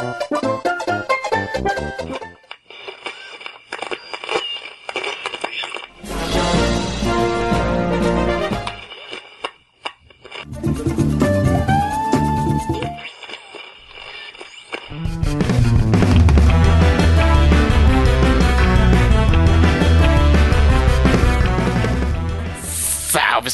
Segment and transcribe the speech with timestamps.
[0.00, 0.37] Oh,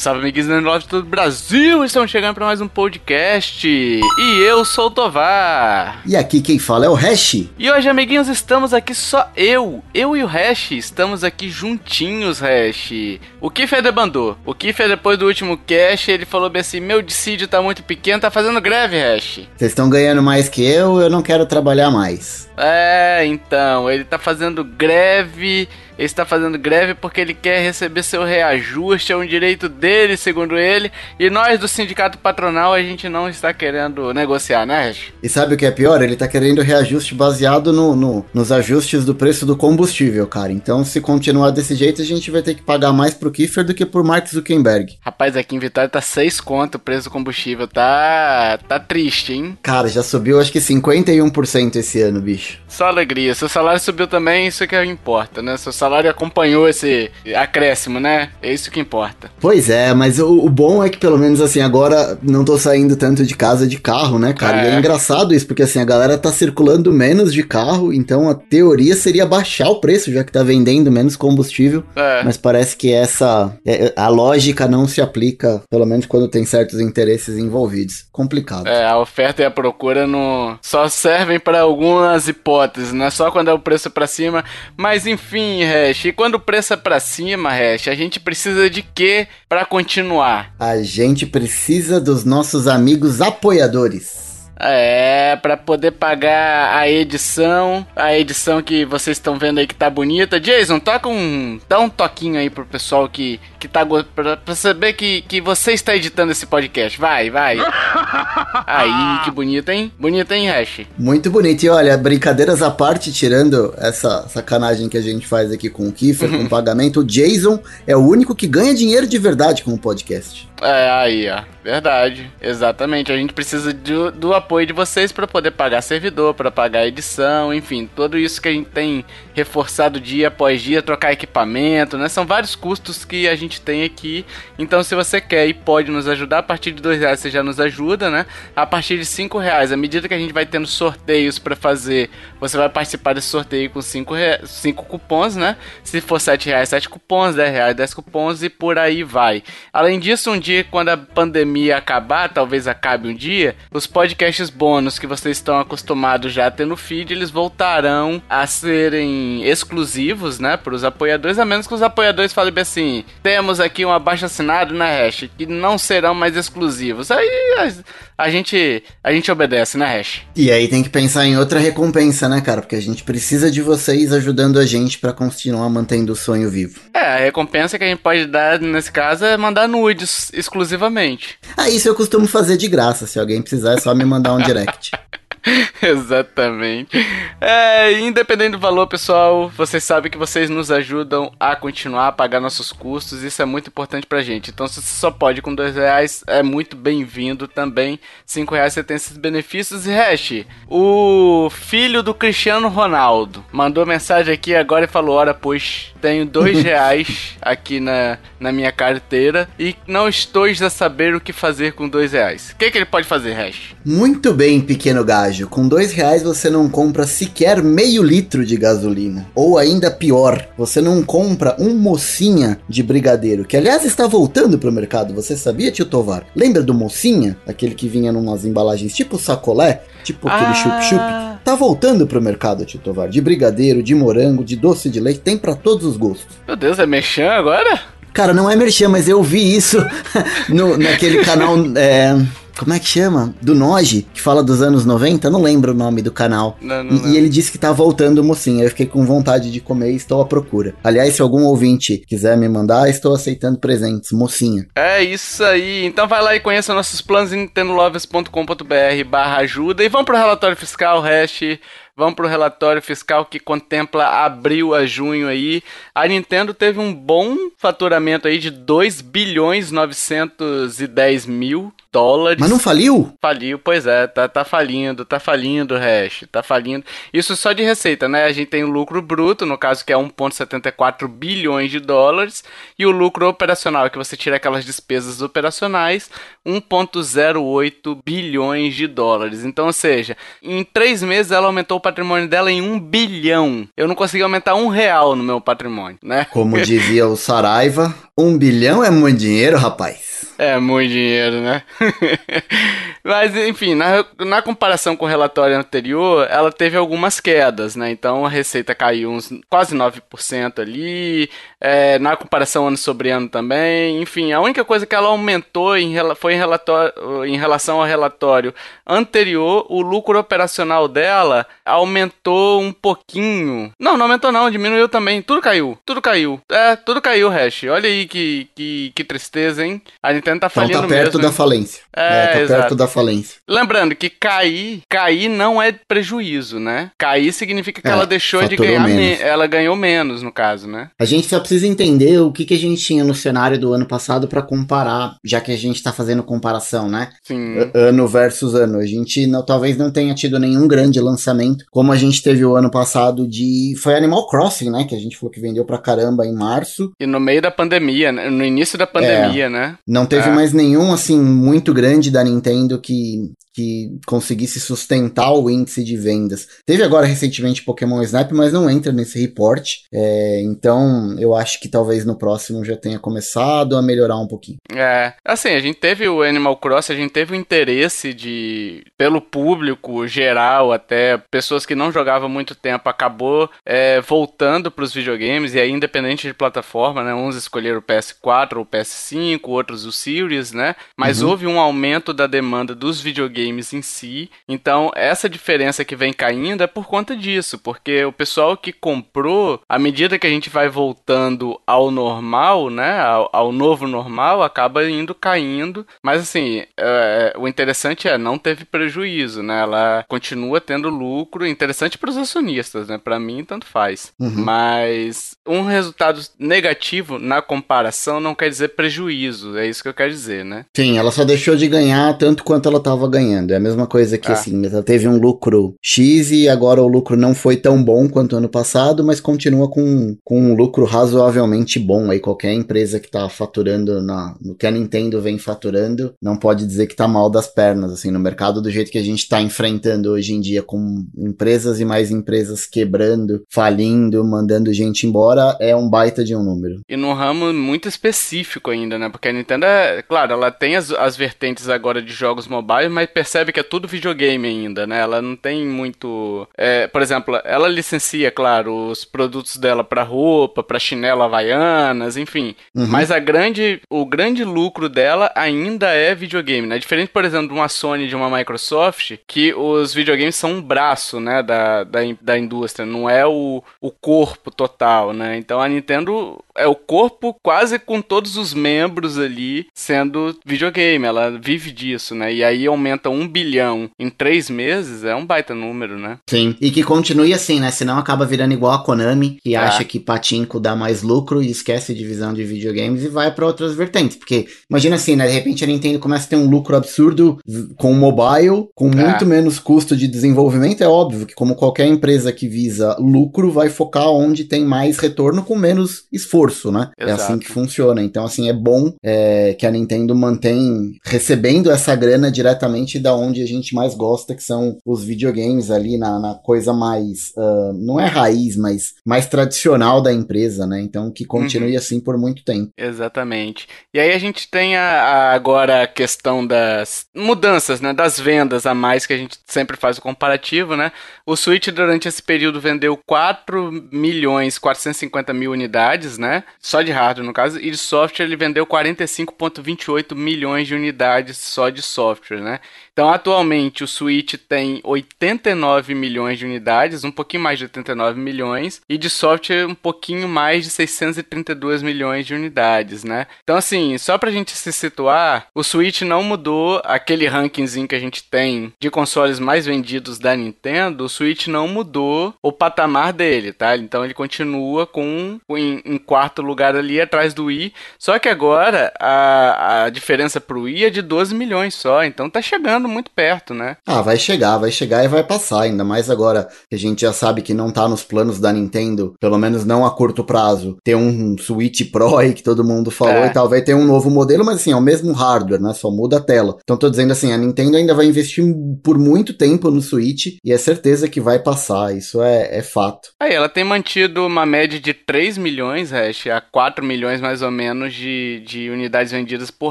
[0.05, 1.83] Salve, amiguinhos de todo o Brasil!
[1.83, 3.67] Estamos chegando para mais um podcast.
[3.67, 6.03] E eu sou o Tovar.
[6.05, 7.47] E aqui quem fala é o Hash.
[7.59, 9.83] E hoje, amiguinhos, estamos aqui só eu.
[9.95, 13.19] Eu e o Hash estamos aqui juntinhos, Hash.
[13.41, 14.37] O Kiffer debandou.
[14.45, 18.21] O Kiffer, depois do último cast, ele falou bem assim: Meu dissídio tá muito pequeno,
[18.21, 19.49] tá fazendo greve, Hash.
[19.57, 22.47] Vocês estão ganhando mais que eu, eu não quero trabalhar mais.
[22.59, 25.67] É, então, ele tá fazendo greve
[25.99, 30.57] ele está fazendo greve porque ele quer receber seu reajuste, é um direito dele, segundo
[30.59, 30.91] ele.
[31.19, 34.99] E nós do sindicato patronal a gente não está querendo negociar, né, Reg?
[35.23, 36.03] E sabe o que é pior?
[36.03, 40.53] Ele está querendo reajuste baseado no, no, nos ajustes do preço do combustível, cara.
[40.53, 43.75] Então, se continuar desse jeito, a gente vai ter que pagar mais pro Kiefer do
[43.75, 44.99] que por Mark Zuckerberg.
[45.01, 47.69] Rapaz, aqui em Vitória tá 6 conto o preço do combustível.
[47.69, 49.57] Tá, tá triste, hein?
[49.63, 52.59] Cara, já subiu acho que 51% esse ano, bicho.
[52.69, 53.35] Só alegria.
[53.35, 55.57] Seu salário subiu também, isso que importa, né?
[55.57, 58.31] Seu salário acompanhou esse acréscimo, né?
[58.43, 59.31] É isso que importa.
[59.41, 62.97] Pois é, mas o, o bom é que pelo menos assim, agora não tô saindo
[62.97, 64.63] tanto de casa de carro, né, cara?
[64.63, 64.65] É.
[64.65, 68.35] E é engraçado isso, porque assim, a galera tá circulando menos de carro, então a
[68.35, 71.85] teoria seria baixar o preço, já que tá vendendo menos combustível.
[71.95, 72.23] É.
[72.25, 73.57] Mas parece que essa.
[73.65, 78.07] É, a lógica não se aplica, pelo menos quando tem certos interesses envolvidos.
[78.13, 78.67] Complicado.
[78.67, 83.31] É, a oferta e a procura não só servem para algumas hipóteses, não é só
[83.31, 84.45] quando é o preço para cima.
[84.77, 89.27] Mas enfim, Hash, quando o preço é para cima, Hash, a gente precisa de quê
[89.49, 90.55] para continuar?
[90.57, 94.24] A gente precisa dos nossos amigos apoiadores.
[94.59, 99.91] É, para poder pagar a edição, a edição que vocês estão vendo aí que tá
[99.91, 100.41] bonita.
[100.41, 104.93] Jason, toca um, dá um toquinho aí pro pessoal que que tá pra, pra saber
[104.93, 107.01] que, que você está editando esse podcast.
[107.01, 107.57] Vai, vai.
[108.67, 109.91] Aí, que bonito, hein?
[109.99, 110.83] Bonito, hein, Hash?
[110.99, 111.63] Muito bonito.
[111.63, 115.93] E olha, brincadeiras à parte, tirando essa sacanagem que a gente faz aqui com o
[115.93, 119.73] Kiefer, com o pagamento, o Jason é o único que ganha dinheiro de verdade com
[119.73, 120.47] o podcast.
[120.65, 121.43] É, aí, ó.
[121.63, 122.31] Verdade.
[122.41, 123.11] Exatamente.
[123.11, 127.53] A gente precisa do, do apoio de vocês para poder pagar servidor, para pagar edição,
[127.55, 129.05] enfim, tudo isso que a gente tem
[129.35, 132.09] reforçado dia após dia, trocar equipamento, né?
[132.09, 134.27] São vários custos que a gente tem aqui.
[134.59, 137.43] Então, se você quer e pode nos ajudar, a partir de dois reais você já
[137.43, 138.27] nos ajuda, né?
[138.55, 142.11] A partir de cinco reais, à medida que a gente vai tendo sorteios para fazer,
[142.39, 144.15] você vai participar desse sorteio com cinco,
[144.45, 145.57] cinco cupons, né?
[145.83, 149.43] Se for sete reais, sete cupons, dez reais, dez cupons e por aí vai.
[149.73, 154.99] Além disso, um dia quando a pandemia acabar, talvez acabe um dia, os podcasts bônus
[154.99, 160.57] que vocês estão acostumados já a ter no feed, eles voltarão a serem exclusivos, né,
[160.57, 164.25] para os apoiadores, a menos que os apoiadores falem bem assim: temos aqui um abaixo
[164.25, 167.11] assinado na hash que não serão mais exclusivos.
[167.11, 167.29] Aí
[167.59, 170.23] a, a, gente a gente obedece, né, hash?
[170.37, 172.61] E aí tem que pensar em outra recompensa, né, cara?
[172.61, 176.81] Porque a gente precisa de vocês ajudando a gente para continuar mantendo o sonho vivo.
[176.93, 181.39] É, a recompensa que a gente pode dar nesse caso é mandar nudes exclusivamente.
[181.57, 183.07] Ah, isso eu costumo fazer de graça.
[183.07, 184.91] Se alguém precisar, é só me mandar um direct.
[185.83, 186.97] Exatamente.
[187.41, 192.41] É, independente do valor, pessoal, vocês sabem que vocês nos ajudam a continuar a pagar
[192.41, 193.23] nossos custos.
[193.23, 194.51] Isso é muito importante pra gente.
[194.51, 198.01] Então, se você só pode com dois reais, é muito bem-vindo também.
[198.25, 199.87] Cinco reais você tem esses benefícios.
[199.87, 205.93] E Hash, o filho do Cristiano Ronaldo mandou mensagem aqui agora e falou: Ora, pois
[206.01, 211.33] tenho dois reais aqui na, na minha carteira e não estou a saber o que
[211.33, 212.51] fazer com dois reais.
[212.51, 213.75] O que, que ele pode fazer, Hash?
[213.85, 215.49] Muito bem, pequeno gajo pedágio.
[215.49, 219.27] Com dois reais você não compra sequer meio litro de gasolina.
[219.35, 224.73] Ou ainda pior, você não compra um mocinha de brigadeiro, que aliás está voltando pro
[224.73, 225.13] mercado.
[225.15, 226.25] Você sabia, tio Tovar?
[226.35, 227.37] Lembra do mocinha?
[227.47, 229.83] Aquele que vinha numas embalagens tipo sacolé?
[230.05, 230.55] Tipo aquele ah.
[230.55, 231.45] chup-chup?
[231.45, 233.09] Tá voltando pro mercado, tio Tovar.
[233.09, 236.37] De brigadeiro, de morango, de doce de leite, tem para todos os gostos.
[236.47, 237.81] Meu Deus, é mexão agora?
[238.13, 239.79] Cara, não é merchan, mas eu vi isso
[240.49, 241.57] no, naquele canal.
[241.75, 242.15] É
[242.59, 243.35] como é que chama?
[243.41, 246.57] Do Noji, que fala dos anos 90, não lembro o nome do canal.
[246.61, 248.63] Não, não, e, e, ele disse que tá voltando o mocinho.
[248.63, 250.75] Eu fiquei com vontade de comer e estou à procura.
[250.83, 254.67] Aliás, se algum ouvinte quiser me mandar, estou aceitando presentes, mocinha.
[254.75, 255.85] É isso aí.
[255.85, 259.85] Então vai lá e conheça nossos planos em nintendolovers.com.br barra ajuda.
[259.85, 261.59] E vamos pro relatório fiscal, hash.
[261.97, 265.63] Vamos pro relatório fiscal que contempla abril a junho aí.
[265.95, 272.41] A Nintendo teve um bom faturamento aí de 2 bilhões 910 mil dólares.
[272.41, 273.17] Mas não faliu?
[273.23, 276.85] Faliu, pois é, tá, tá falindo, tá falindo, Hash, tá falindo.
[277.13, 278.25] Isso só de receita, né?
[278.25, 282.43] A gente tem o lucro bruto, no caso que é 1,74 bilhões de dólares,
[282.77, 286.11] e o lucro operacional, que você tira aquelas despesas operacionais,
[286.45, 289.45] 1,08 bilhões de dólares.
[289.45, 293.69] Então, ou seja, em três meses ela aumentou o patrimônio dela em um bilhão.
[293.77, 296.27] Eu não consegui aumentar um real no meu patrimônio, né?
[296.31, 300.15] Como dizia o Saraiva, um bilhão é muito dinheiro, rapaz.
[300.39, 301.63] É muito dinheiro, né?
[303.05, 307.91] Mas, enfim, na, na comparação com o relatório anterior, ela teve algumas quedas, né?
[307.91, 311.29] Então a receita caiu uns quase 9% ali,
[311.61, 314.01] é, na comparação ano sobre ano também.
[314.01, 318.55] Enfim, a única coisa que ela aumentou em, foi em, relatório, em relação ao relatório
[318.87, 323.73] anterior, o lucro operacional dela aumentou um pouquinho.
[323.79, 325.21] Não, não aumentou não, diminuiu também.
[325.21, 326.41] Tudo caiu, tudo caiu.
[326.51, 327.65] É, tudo caiu, Hash.
[327.65, 329.81] Olha aí que, que, que tristeza, hein?
[330.03, 331.35] A Nintendo tá falindo então tá perto mesmo, da hein?
[331.35, 331.83] falência.
[331.97, 332.61] É, É, tá exato.
[332.61, 333.37] perto da falência.
[333.49, 336.91] Lembrando que cair, cair não é prejuízo, né?
[336.99, 339.21] Cair significa que É, ela deixou de ganhar, me- menos.
[339.21, 340.91] ela ganhou menos no caso, né?
[341.01, 343.87] A gente só precisa entender o que, que a gente tinha no cenário do ano
[343.87, 347.11] passado pra comparar, já que a gente tá fazendo comparação, né?
[347.23, 347.57] Sim.
[347.75, 348.79] Ano versus ano.
[348.79, 352.57] A gente não, talvez não tenha tido nenhum grande lançamento, como a gente teve o
[352.57, 353.75] ano passado de.
[353.83, 354.85] Foi Animal Crossing, né?
[354.89, 356.93] Que a gente falou que vendeu pra caramba em março.
[357.01, 358.29] E no meio da pandemia, né?
[358.31, 359.77] no início da pandemia, né?
[359.87, 360.33] Não teve É.
[360.33, 366.49] mais nenhum, assim, muito grande da Nintendo que, que conseguisse sustentar o índice de vendas.
[366.67, 369.71] Teve agora recentemente Pokémon Snap, mas não entra nesse report.
[369.93, 374.59] É, então, eu acho que talvez no próximo já tenha começado a melhorar um pouquinho.
[374.75, 379.21] É, assim, a gente teve o Animal Cross, a gente teve o interesse de, pelo
[379.21, 385.55] público geral, até pessoas que não jogavam muito tempo, acabou é, voltando para os videogames,
[385.55, 389.93] e aí independente de plataforma, né, uns escolheram o PS4 ou o PS5, outros o
[389.93, 391.29] Series, né, mas Uhum.
[391.31, 396.63] houve um aumento da demanda dos videogames em si, então essa diferença que vem caindo
[396.63, 400.69] é por conta disso, porque o pessoal que comprou, à medida que a gente vai
[400.69, 407.47] voltando ao normal, né, ao, ao novo normal, acaba indo caindo, mas assim, é, o
[407.49, 412.99] interessante é, não teve prejuízo, né, ela continua tendo lucro, interessante para os acionistas, né,
[413.03, 414.45] para mim tanto faz, Uhum.
[414.45, 420.11] mas um resultado negativo na comparação não quer dizer prejuízo, é isso que eu quero
[420.11, 420.65] dizer, né.
[420.77, 423.25] Sim, ela só deixou de ganhar tanto quanto ela estava ganhando.
[423.53, 424.35] É a mesma coisa que, Ah.
[424.35, 428.37] assim, ela teve um lucro X e agora o lucro não foi tão bom quanto
[428.37, 432.11] ano passado, mas continua com, com um lucro razoavelmente bom.
[432.11, 436.67] Aí qualquer empresa que tá faturando na, no que a Nintendo vem faturando, não pode
[436.67, 439.41] dizer que tá mal das pernas, assim, no mercado do jeito que a gente tá
[439.41, 445.75] enfrentando hoje em dia, com empresas e mais empresas quebrando, falindo, mandando gente embora, é
[445.75, 446.81] um baita de um número.
[446.89, 449.09] E num ramo muito específico ainda, né?
[449.09, 453.09] Porque a Nintendo é, claro, ela tem as, as vertentes agora de jogos mobile, mas
[453.25, 455.01] percebe que é tudo videogame ainda, né?
[455.01, 456.47] Ela não tem muito.
[456.59, 462.55] é, por exemplo, ela licencia, claro, os produtos dela pra roupa, pra chinelo havaianas, enfim.
[462.75, 462.87] Uhum.
[462.87, 466.79] Mas a grande, o grande lucro dela ainda é videogame, né?
[466.79, 471.19] Diferente, por exemplo, de uma Sony, de uma Microsoft, que os videogames são um braço,
[471.19, 475.39] né, da, da, da indústria, não é o, o corpo total, né?
[475.39, 481.31] Então a Nintendo é o corpo quase com todos os membros ali sendo videogame, ela
[481.31, 482.33] vive disso, né?
[482.33, 486.19] E aí aumenta um bilhão em três meses, é um baita número, né?
[486.29, 486.57] Sim.
[486.61, 487.71] E que continue assim, né?
[487.71, 489.59] Senão acaba virando igual a Konami, que É.
[489.59, 493.47] acha que patinco dá mais lucro e esquece a divisão de videogames e vai pra
[493.47, 494.17] outras vertentes.
[494.17, 495.27] Porque imagina assim, né?
[495.27, 497.39] De repente a Nintendo começa a ter um lucro absurdo
[497.77, 498.95] com o mobile, com É.
[499.09, 500.83] muito menos custo de desenvolvimento.
[500.83, 505.43] É óbvio que, como qualquer empresa que visa lucro, vai focar onde tem mais retorno
[505.43, 506.91] com menos esforço, né?
[506.99, 507.23] É Exato.
[507.23, 508.03] assim que funciona.
[508.03, 513.43] Então, assim, é bom é, que a Nintendo mantém recebendo essa grana diretamente da onde
[513.43, 518.01] a gente mais gosta, que são os videogames ali na, na coisa mais, ah, não
[518.01, 520.81] é raiz, mas mais tradicional da empresa, né?
[520.81, 522.71] Então, que continue assim por muito tempo.
[522.77, 523.69] Exatamente.
[523.93, 527.93] E aí a gente tem a- a- agora a questão das mudanças, né?
[527.93, 530.91] Das vendas a mais que a gente sempre faz o comparativo, né?
[531.27, 536.43] O Switch durante esse período vendeu 4 milhões 450 mil unidades, né?
[536.59, 541.69] Só de hardware no caso, e de software ele vendeu 45,28 milhões de unidades só
[541.69, 542.61] de software, né?
[542.95, 548.81] Então, atualmente, o Switch tem 89 milhões de unidades, um pouquinho mais de 89 milhões,
[548.89, 553.27] e de software um pouquinho mais de 632 milhões de unidades, né?
[553.43, 558.01] Então, assim, só pra gente se situar, o Switch não mudou aquele rankingzinho que a
[558.01, 563.53] gente tem de consoles mais vendidos da Nintendo, o Switch não mudou o patamar dele,
[563.53, 563.77] tá?
[563.77, 568.93] Então ele continua com em, em quarto lugar ali atrás do Wii, só que agora
[569.01, 573.55] a, a diferença pro Wii é de 12 milhões só, então tá chegando muito perto,
[573.55, 573.77] né?
[573.87, 577.13] Ah, vai chegar, vai chegar e vai passar, ainda mais agora que a gente já
[577.13, 580.95] sabe que não tá nos planos da Nintendo, pelo menos não a curto prazo, ter
[580.95, 583.27] um Switch Pro aí que todo mundo falou é.
[583.27, 585.73] e tal, vai ter um novo modelo, mas assim, é o mesmo hardware, né?
[585.75, 586.57] Só muda a tela.
[586.63, 588.45] Então tô dizendo assim, a Nintendo ainda vai investir
[588.83, 593.11] por muito tempo no Switch e é certeza que vai passar, isso é, é fato.
[593.21, 597.51] Aí, ela tem mantido uma média de 3 milhões, Hash, a 4 milhões mais ou
[597.51, 599.71] menos de, de unidades vendidas por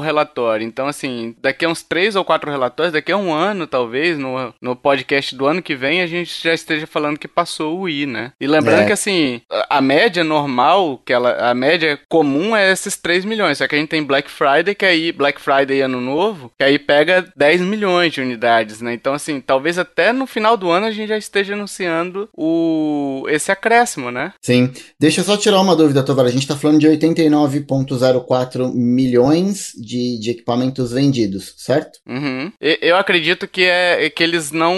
[0.00, 0.66] relatório.
[0.66, 4.54] Então, assim, daqui a uns 3 ou 4 relatórios, daqui a um ano, talvez, no,
[4.62, 8.06] no podcast do ano que vem, a gente já esteja falando que passou o Wii,
[8.06, 8.32] né?
[8.40, 8.86] E lembrando é.
[8.86, 13.58] que, assim, a, a média normal, que ela, a média comum é esses 3 milhões,
[13.58, 16.78] só que a gente tem Black Friday, que aí, Black Friday ano novo, que aí
[16.78, 18.94] pega 10 milhões de unidades, né?
[18.94, 23.52] Então, assim, talvez até no final do ano a gente já esteja anunciando o esse
[23.52, 24.32] acréscimo, né?
[24.40, 24.72] Sim.
[24.98, 26.26] Deixa eu só tirar uma dúvida, Tovar.
[26.26, 31.98] A gente tá falando de 89,04 milhões de, de equipamentos vendidos, certo?
[32.06, 32.52] Uhum.
[32.60, 34.74] Eu acredito que é que eles não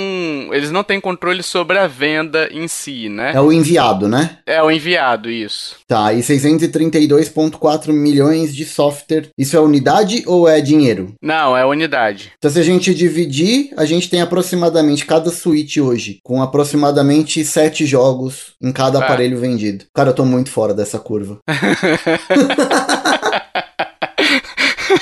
[0.53, 3.33] eles não têm controle sobre a venda em si, né?
[3.35, 4.39] É o enviado, né?
[4.47, 5.77] É o enviado, isso.
[5.87, 9.29] Tá, e 632,4 milhões de software.
[9.37, 11.15] Isso é unidade ou é dinheiro?
[11.23, 12.33] Não, é unidade.
[12.39, 17.87] Então, se a gente dividir, a gente tem aproximadamente cada Switch hoje, com aproximadamente 7
[17.87, 19.03] jogos em cada é.
[19.03, 19.85] aparelho vendido.
[19.95, 21.39] Cara, eu tô muito fora dessa curva.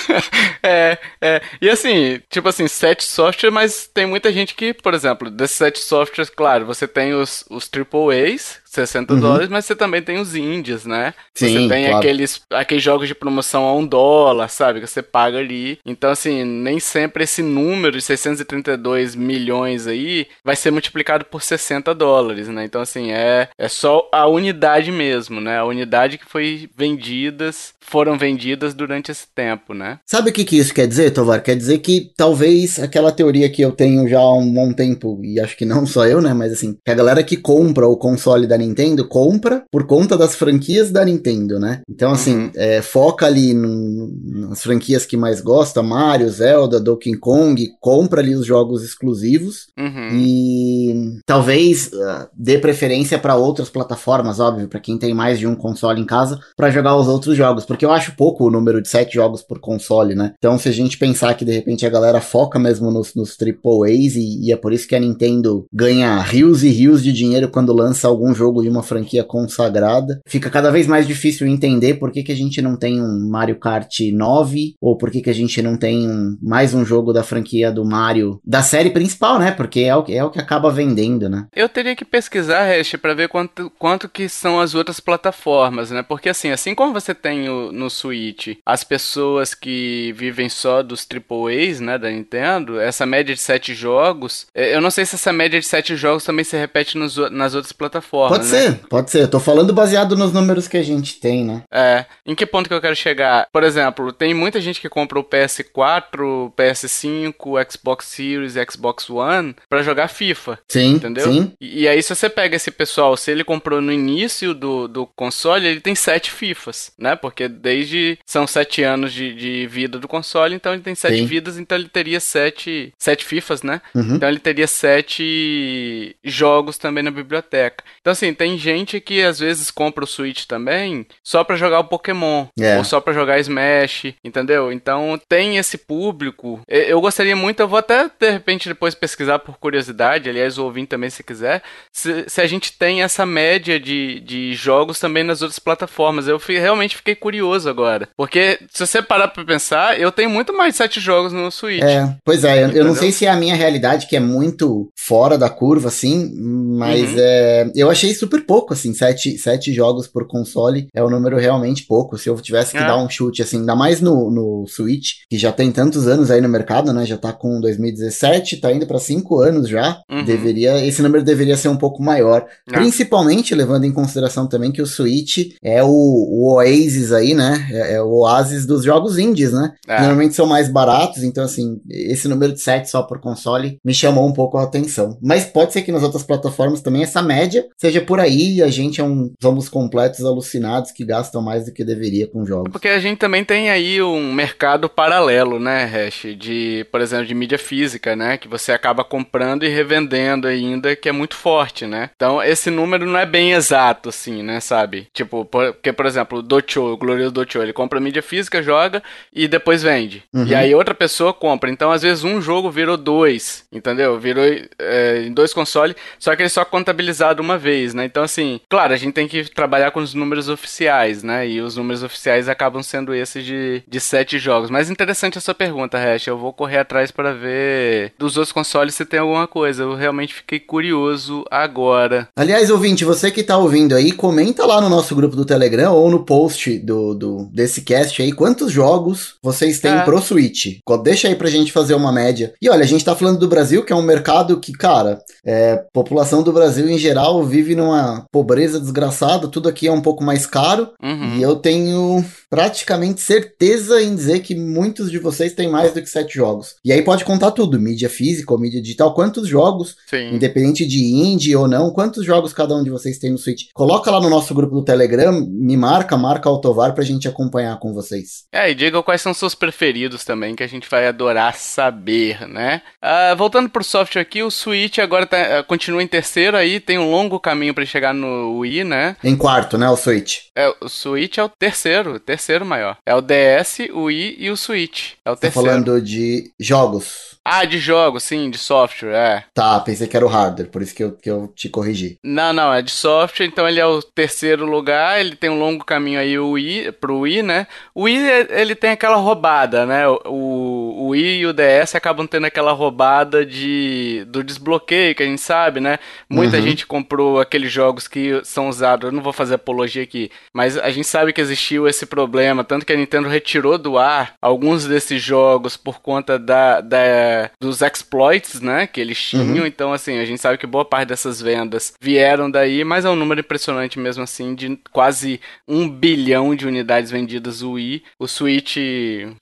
[0.62, 1.42] é, é.
[1.60, 5.80] E assim, tipo assim, sete softwares, mas tem muita gente que, por exemplo, desses sete
[5.80, 9.20] softwares, claro, você tem os, os AAAs, 60 uhum.
[9.20, 11.14] dólares, mas você também tem os indies, né?
[11.34, 11.98] Sim, você tem claro.
[11.98, 14.80] aqueles, aqueles jogos de promoção a um dólar, sabe?
[14.80, 15.78] Que você paga ali.
[15.84, 21.94] Então, assim, nem sempre esse número de 632 milhões aí vai ser multiplicado por 60
[21.94, 22.64] dólares, né?
[22.64, 25.58] Então, assim, é, é só a unidade mesmo, né?
[25.58, 29.98] A unidade que foi vendidas, foram vendidas durante esse tempo, né?
[30.06, 31.42] Sabe o que, que isso quer dizer, Tovar?
[31.42, 35.38] Quer dizer que talvez aquela teoria que eu tenho já há um bom tempo, e
[35.38, 36.32] acho que não só eu, né?
[36.32, 40.34] Mas assim, que a galera que compra o console da Nintendo compra por conta das
[40.34, 41.82] franquias da Nintendo, né?
[41.88, 42.50] Então, assim, uhum.
[42.54, 48.46] é, foca ali nas franquias que mais gosta, Mario, Zelda, Donkey Kong, compra ali os
[48.46, 50.08] jogos exclusivos uhum.
[50.12, 55.54] e talvez uh, dê preferência para outras plataformas, óbvio, para quem tem mais de um
[55.54, 58.88] console em casa, para jogar os outros jogos, porque eu acho pouco o número de
[58.88, 60.32] sete jogos por console, né?
[60.38, 64.16] Então, se a gente pensar que de repente a galera foca mesmo nos, nos AAAs
[64.16, 67.72] e, e é por isso que a Nintendo ganha rios e rios de dinheiro quando
[67.72, 70.20] lança algum jogo jogo de uma franquia consagrada.
[70.26, 73.58] Fica cada vez mais difícil entender por que, que a gente não tem um Mario
[73.58, 77.22] Kart 9 ou por que, que a gente não tem um, mais um jogo da
[77.22, 79.50] franquia do Mario da série principal, né?
[79.50, 81.46] Porque é o, é o que acaba vendendo, né?
[81.54, 86.02] Eu teria que pesquisar, Hash, para ver quanto, quanto que são as outras plataformas, né?
[86.02, 91.06] Porque assim, assim como você tem o, no Switch as pessoas que vivem só dos
[91.06, 95.58] AAAs, né, da Nintendo, essa média de 7 jogos, eu não sei se essa média
[95.58, 98.33] de 7 jogos também se repete nos, nas outras plataformas.
[98.38, 99.22] Pode ser, pode ser.
[99.22, 101.62] Eu tô falando baseado nos números que a gente tem, né?
[101.70, 102.04] É.
[102.26, 103.46] Em que ponto que eu quero chegar?
[103.52, 109.82] Por exemplo, tem muita gente que compra o PS4, PS5, Xbox Series Xbox One para
[109.82, 110.58] jogar FIFA.
[110.68, 110.94] Sim.
[110.94, 111.32] Entendeu?
[111.32, 111.52] Sim.
[111.60, 115.06] E, e, aí, se você pega esse pessoal, se ele comprou no início do, do
[115.06, 117.16] console, ele tem sete FIFAs, né?
[117.16, 118.18] Porque desde.
[118.26, 121.26] São sete anos de, de vida do console, então ele tem sete Sim.
[121.26, 122.92] vidas, então ele teria sete.
[122.98, 123.80] Sete FIFAs, né?
[123.94, 124.16] Uhum.
[124.16, 127.84] Então ele teria sete jogos também na biblioteca.
[128.00, 131.84] Então, assim, tem gente que às vezes compra o Switch também só para jogar o
[131.84, 132.46] Pokémon.
[132.58, 132.78] É.
[132.78, 134.72] Ou só para jogar Smash, entendeu?
[134.72, 136.60] Então tem esse público.
[136.68, 140.88] Eu gostaria muito, eu vou até de repente depois pesquisar por curiosidade, aliás, o ouvinte
[140.88, 141.62] também se quiser,
[141.92, 146.28] se, se a gente tem essa média de, de jogos também nas outras plataformas.
[146.28, 148.08] Eu fui, realmente fiquei curioso agora.
[148.16, 151.82] Porque se você parar pra pensar, eu tenho muito mais de sete jogos no Switch.
[151.82, 154.88] É, pois é, eu, eu, não sei se é a minha realidade que é muito
[154.96, 156.32] fora da curva, assim,
[156.78, 157.16] mas uhum.
[157.18, 161.86] é, eu achei super pouco, assim, sete, sete jogos por console é um número realmente
[161.86, 162.16] pouco.
[162.16, 162.86] Se eu tivesse que é.
[162.86, 166.40] dar um chute, assim, ainda mais no, no Switch, que já tem tantos anos aí
[166.40, 167.04] no mercado, né?
[167.04, 170.00] Já tá com 2017, tá indo para cinco anos já.
[170.10, 170.24] Uhum.
[170.24, 172.46] Deveria, esse número deveria ser um pouco maior.
[172.68, 172.72] É.
[172.72, 177.66] Principalmente levando em consideração também que o Switch é o, o Oasis aí, né?
[177.70, 179.72] É, é, o oásis dos jogos indies, né?
[179.86, 179.98] É.
[179.98, 184.26] Normalmente são mais baratos, então assim, esse número de sete só por console me chamou
[184.26, 185.18] um pouco a atenção.
[185.22, 188.68] Mas pode ser que nas outras plataformas também essa média seja por aí e a
[188.68, 192.70] gente é um somos completos alucinados que gastam mais do que deveria com jogos.
[192.70, 197.34] Porque a gente também tem aí um mercado paralelo, né, Hash, de, por exemplo, de
[197.34, 202.10] mídia física, né, que você acaba comprando e revendendo ainda, que é muito forte, né?
[202.14, 205.08] Então, esse número não é bem exato assim, né, sabe?
[205.12, 209.48] Tipo, porque por exemplo, o Docho, o glorioso Docho, ele compra mídia física, joga e
[209.48, 210.22] depois vende.
[210.32, 210.46] Uhum.
[210.46, 211.70] E aí outra pessoa compra.
[211.70, 214.18] Então, às vezes um jogo virou dois, entendeu?
[214.18, 214.44] Virou
[214.78, 218.04] é, em dois consoles, só que ele só contabilizado uma vez, né?
[218.04, 221.48] Então, assim, claro, a gente tem que trabalhar com os números oficiais, né?
[221.48, 224.70] E os números oficiais acabam sendo esses de, de sete jogos.
[224.70, 226.26] Mas interessante a sua pergunta, Hash.
[226.26, 229.82] Eu vou correr atrás para ver dos outros consoles se tem alguma coisa.
[229.84, 232.28] Eu realmente fiquei curioso agora.
[232.36, 236.10] Aliás, ouvinte, você que tá ouvindo aí, comenta lá no nosso grupo do Telegram ou
[236.10, 240.02] no post do, do desse cast aí quantos jogos vocês têm é.
[240.02, 240.78] pro Switch.
[241.02, 242.54] Deixa aí pra gente fazer uma média.
[242.60, 245.84] E olha, a gente tá falando do Brasil, que é um mercado que, cara, é,
[245.92, 250.46] população do Brasil em geral vive numa pobreza desgraçada, tudo aqui é um pouco mais
[250.46, 250.90] caro.
[251.02, 251.36] Uhum.
[251.36, 256.08] E eu tenho praticamente certeza em dizer que muitos de vocês têm mais do que
[256.08, 256.76] sete jogos.
[256.84, 260.34] E aí pode contar tudo, mídia física ou mídia digital, quantos jogos, Sim.
[260.34, 263.64] independente de indie ou não, quantos jogos cada um de vocês tem no Switch.
[263.74, 267.92] Coloca lá no nosso grupo do Telegram, me marca, marca Altovar pra gente acompanhar com
[267.92, 268.44] vocês.
[268.52, 272.82] É, e diga quais são seus preferidos também, que a gente vai adorar saber, né?
[273.02, 276.98] Uh, voltando pro software aqui, o Switch agora tá, uh, continua em terceiro aí, tem
[276.98, 279.16] um longo caminho para chegar no Wii, né?
[279.22, 280.44] Em quarto, né, o Switch.
[280.56, 282.96] É, o Switch é o terceiro, terceiro maior.
[283.04, 285.12] É o DS, o Wii e o Switch.
[285.24, 285.68] É o tá terceiro.
[285.68, 287.33] falando de jogos.
[287.46, 289.44] Ah, de jogos, sim, de software, é.
[289.52, 292.18] Tá, pensei que era o hardware, por isso que eu, que eu te corrigi.
[292.24, 295.84] Não, não, é de software, então ele é o terceiro lugar, ele tem um longo
[295.84, 297.66] caminho aí o Wii, pro Wii, né?
[297.94, 300.08] O Wii, ele tem aquela roubada, né?
[300.08, 305.26] O, o Wii e o DS acabam tendo aquela roubada de do desbloqueio, que a
[305.26, 305.98] gente sabe, né?
[306.30, 306.62] Muita uhum.
[306.62, 310.88] gente comprou aqueles jogos que são usados, eu não vou fazer apologia aqui, mas a
[310.88, 315.22] gente sabe que existiu esse problema, tanto que a Nintendo retirou do ar alguns desses
[315.22, 319.62] jogos por conta da, da dos exploits, né, que eles tinham.
[319.62, 319.66] Uhum.
[319.66, 323.16] Então, assim, a gente sabe que boa parte dessas vendas vieram daí, mas é um
[323.16, 328.02] número impressionante mesmo assim, de quase um bilhão de unidades vendidas o Wii.
[328.18, 328.76] O Switch,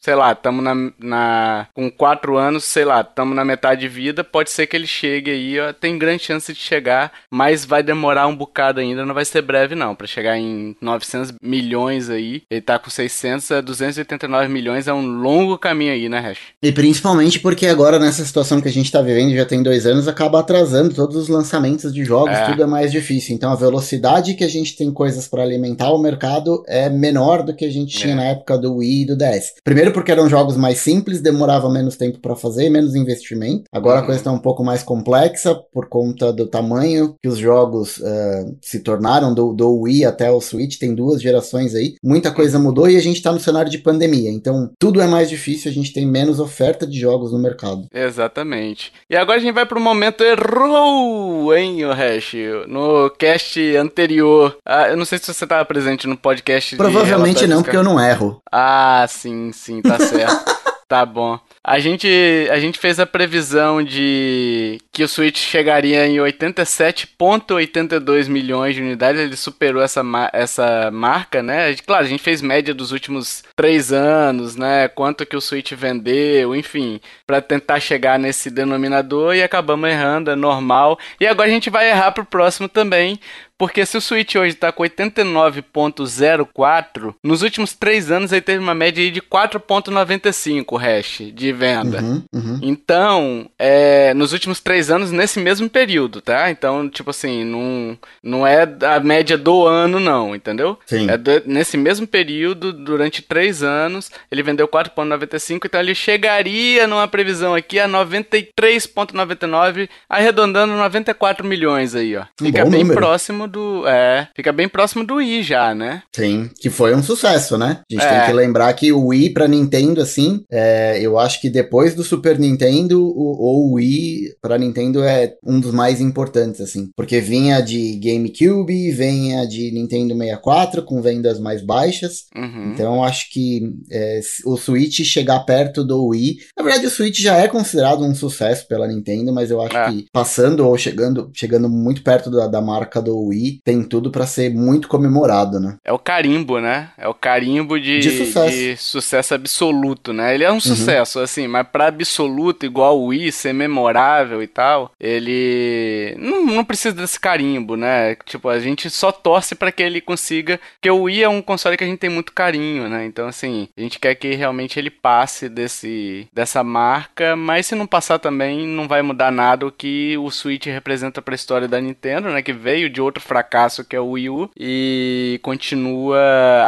[0.00, 4.22] sei lá, estamos na, na, com quatro anos, sei lá, estamos na metade de vida,
[4.22, 8.26] pode ser que ele chegue aí, ó, tem grande chance de chegar, mas vai demorar
[8.26, 12.60] um bocado ainda, não vai ser breve não, para chegar em 900 milhões aí, ele
[12.60, 16.38] tá com 600 a 289 milhões, é um longo caminho aí, né, Hash?
[16.62, 19.86] E principalmente porque agora agora, nessa situação que a gente tá vivendo, já tem dois
[19.86, 22.46] anos, acaba atrasando todos os lançamentos de jogos, é.
[22.46, 23.34] tudo é mais difícil.
[23.34, 27.52] Então a velocidade que a gente tem coisas para alimentar o mercado é menor do
[27.52, 28.16] que a gente tinha é.
[28.16, 29.54] na época do Wii e do DS.
[29.64, 33.64] Primeiro porque eram jogos mais simples, demorava menos tempo para fazer, menos investimento.
[33.72, 34.04] Agora uhum.
[34.04, 38.56] a coisa tá um pouco mais complexa por conta do tamanho que os jogos uh,
[38.62, 41.94] se tornaram, do, do Wii até o Switch, tem duas gerações aí.
[42.00, 44.30] Muita coisa mudou e a gente tá no cenário de pandemia.
[44.30, 47.88] Então tudo é mais difícil, a gente tem menos oferta de jogos no mercado errado.
[47.92, 48.92] Exatamente.
[49.08, 52.34] E agora a gente vai pro momento errou, hein, o Hash?
[52.66, 54.56] No cast anterior.
[54.64, 56.76] Ah, eu não sei se você estava presente no podcast.
[56.76, 58.40] Provavelmente não, porque eu não erro.
[58.50, 60.62] Ah, sim, sim, tá certo.
[60.92, 61.40] tá bom.
[61.64, 62.06] A gente,
[62.50, 69.18] a gente fez a previsão de que o Switch chegaria em 87,82 milhões de unidades.
[69.18, 70.02] Ele superou essa,
[70.34, 71.74] essa marca, né?
[71.86, 74.86] Claro, a gente fez média dos últimos três anos, né?
[74.88, 80.36] Quanto que o Switch vendeu, enfim, para tentar chegar nesse denominador e acabamos errando, é
[80.36, 80.98] normal.
[81.18, 83.18] E agora a gente vai errar pro próximo também,
[83.62, 88.74] porque se o Switch hoje está com 89.04, nos últimos três anos ele teve uma
[88.74, 92.02] média de 4.95 hash de venda.
[92.02, 92.58] Uhum, uhum.
[92.60, 96.50] Então, é, nos últimos três anos, nesse mesmo período, tá?
[96.50, 100.76] Então, tipo assim, não, não é a média do ano, não, entendeu?
[100.84, 101.08] Sim.
[101.08, 107.06] É do, nesse mesmo período, durante três anos, ele vendeu 4.95, então ele chegaria numa
[107.06, 112.24] previsão aqui a 93.99, arredondando 94 milhões aí, ó.
[112.36, 112.98] Fica bem número.
[112.98, 113.86] próximo do.
[113.86, 116.02] É, fica bem próximo do Wii já, né?
[116.14, 117.80] Sim, que foi um sucesso, né?
[117.90, 118.18] A gente É.
[118.18, 122.02] tem que lembrar que o Wii pra Nintendo, assim, é, eu acho que depois do
[122.02, 126.88] Super Nintendo, o, o Wii pra Nintendo é um dos mais importantes, assim.
[126.96, 132.24] Porque vinha de GameCube, vinha de Nintendo 64, com vendas mais baixas.
[132.34, 132.72] Uhum.
[132.72, 136.36] Então eu acho que é, o Switch chegar perto do Wii.
[136.56, 139.90] Na verdade, o Switch já é considerado um sucesso pela Nintendo, mas eu acho É.
[139.90, 143.31] que passando ou chegando, chegando muito perto da, da marca do Wii,
[143.64, 145.76] tem tudo pra ser muito comemorado, né?
[145.84, 146.90] É o carimbo, né?
[146.98, 148.56] É o carimbo de, De sucesso.
[148.56, 150.34] de sucesso absoluto, né?
[150.34, 154.90] Ele é um sucesso, assim, mas pra absoluto, igual o Wii, ser memorável e tal,
[155.00, 158.14] ele não, não precisa desse carimbo, né?
[158.24, 160.60] Tipo, a gente só torce pra que ele consiga.
[160.74, 163.04] Porque o Wii é um console que a gente tem muito carinho, né?
[163.04, 167.86] Então, assim, a gente quer que realmente ele passe desse, dessa marca, mas se não
[167.86, 172.28] passar também, não vai mudar nada o que o Switch representa pra história da Nintendo,
[172.30, 172.42] né?
[172.42, 176.18] Que veio de outro fracasso que é o Wii U e continua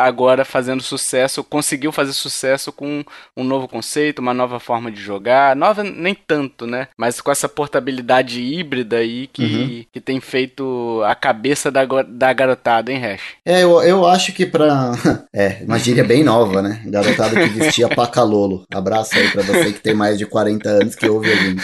[0.00, 3.04] agora fazendo sucesso, conseguiu fazer sucesso com
[3.36, 6.88] um novo conceito, uma nova forma de jogar, nova nem tanto, né?
[6.96, 12.92] Mas com essa portabilidade híbrida aí que, que tem feito a cabeça da, da garotada,
[12.92, 13.22] hein, Hash?
[13.44, 14.92] É, eu, eu acho que pra.
[15.32, 16.80] É, uma gíria bem nova, né?
[16.86, 18.64] Garotada que vestia pacalolo.
[18.72, 21.62] Abraço aí pra você que tem mais de 40 anos que ouve a gente.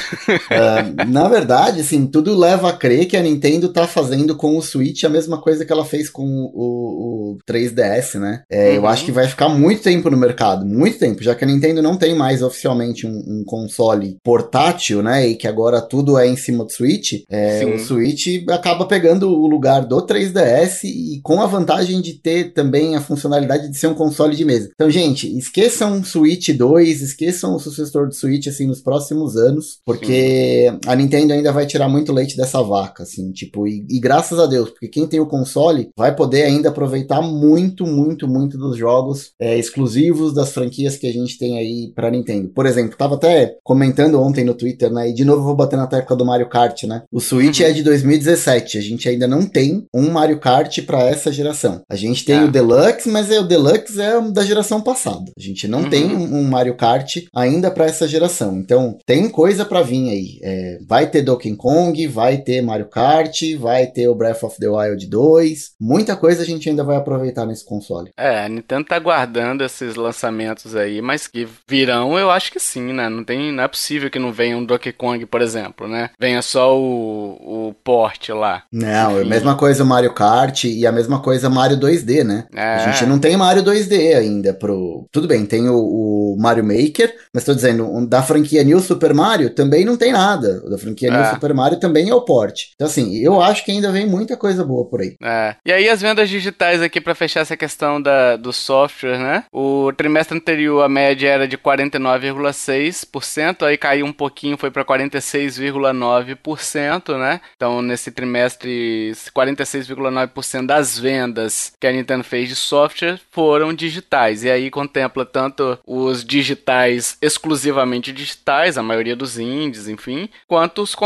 [0.50, 4.62] Ah, na verdade, assim, tudo leva a crer que a Nintendo tá fazendo com o
[4.62, 8.43] Switch a mesma coisa que ela fez com o, o 3DS, né?
[8.51, 8.87] É, Eu Uhum.
[8.88, 11.97] acho que vai ficar muito tempo no mercado, muito tempo, já que a Nintendo não
[11.97, 15.27] tem mais oficialmente um, um console portátil, né?
[15.29, 17.23] E que agora tudo é em cima do Switch.
[17.31, 17.75] É, Sim.
[17.75, 22.97] o Switch acaba pegando o lugar do 3DS e com a vantagem de ter também
[22.97, 24.71] a funcionalidade de ser um console de mesa.
[24.75, 29.79] Então, gente, esqueçam o Switch 2, esqueçam o sucessor do Switch, assim, nos próximos anos,
[29.85, 34.38] porque a Nintendo ainda vai tirar muito leite dessa vaca, assim, tipo, e, e graças
[34.38, 38.77] a Deus, porque quem tem o console vai poder ainda aproveitar muito, muito, muito dos
[38.77, 42.49] jogos é, exclusivos das franquias que a gente tem aí pra Nintendo.
[42.49, 45.87] Por exemplo, tava até comentando ontem no Twitter, né, e de novo vou bater na
[45.87, 47.67] tecla do Mario Kart, né, o Switch Uhum.
[47.67, 51.81] é de 2017, a gente ainda não tem um Mario Kart pra essa geração.
[51.89, 52.45] A gente tem É.
[52.45, 55.31] o Deluxe, mas é, o Deluxe é da geração passada.
[55.37, 55.91] A gente não Uhum.
[55.91, 58.59] tem um, Mario Kart ainda pra essa geração.
[58.59, 60.39] Então, tem coisa pra vir aí.
[60.43, 64.68] É, vai ter Donkey Kong, vai ter Mario Kart, vai ter o Breath of the
[64.68, 65.70] Wild 2.
[65.81, 68.11] Muita coisa a gente ainda vai aproveitar nesse console.
[68.16, 72.92] É, a Nintendo tá guardando esses lançamentos aí, mas que virão, eu acho que sim,
[72.92, 73.09] né?
[73.09, 76.11] Não, tem, não é possível que não venha um Donkey Kong, por exemplo, né?
[76.20, 78.64] Venha só o, o port lá.
[78.73, 82.46] Não, é a mesma coisa Mario Kart e a mesma coisa Mario 2D, né?
[82.55, 85.07] É, A gente não tem Mario 2D ainda pro.
[85.11, 89.14] Tudo bem, tem o, o Mario Maker, mas tô dizendo, um, da franquia New Super
[89.14, 90.61] Mario também não tem nada.
[90.64, 91.31] O Da franquia New É.
[91.31, 92.66] Super Mario também é o port.
[92.75, 95.17] Então, assim, eu acho que ainda vem muita coisa boa por aí.
[95.23, 95.57] É.
[95.65, 99.45] E aí as vendas digitais aqui pra fechar essa questão da, do software, né?
[99.53, 107.19] O trimestre anterior a média era de 49,6%, aí caiu um pouquinho, foi pra 46,9%,
[107.19, 107.41] né?
[107.57, 114.45] Então nesse trimestre 46,9% das vendas que a Nintendo fez de software foram digitais.
[114.45, 120.97] E aí contempla tanto os digitais exclusivamente digitais, a maioria dos indies, enfim, quanto os,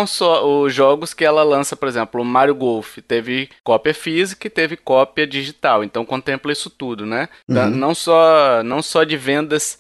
[0.45, 4.77] os jogos que ela lança, por exemplo, o Mario Golf teve cópia física e teve
[4.77, 7.29] cópia digital, então contempla isso tudo, né?
[7.49, 7.71] Uhum.
[7.71, 9.79] Não só não só de vendas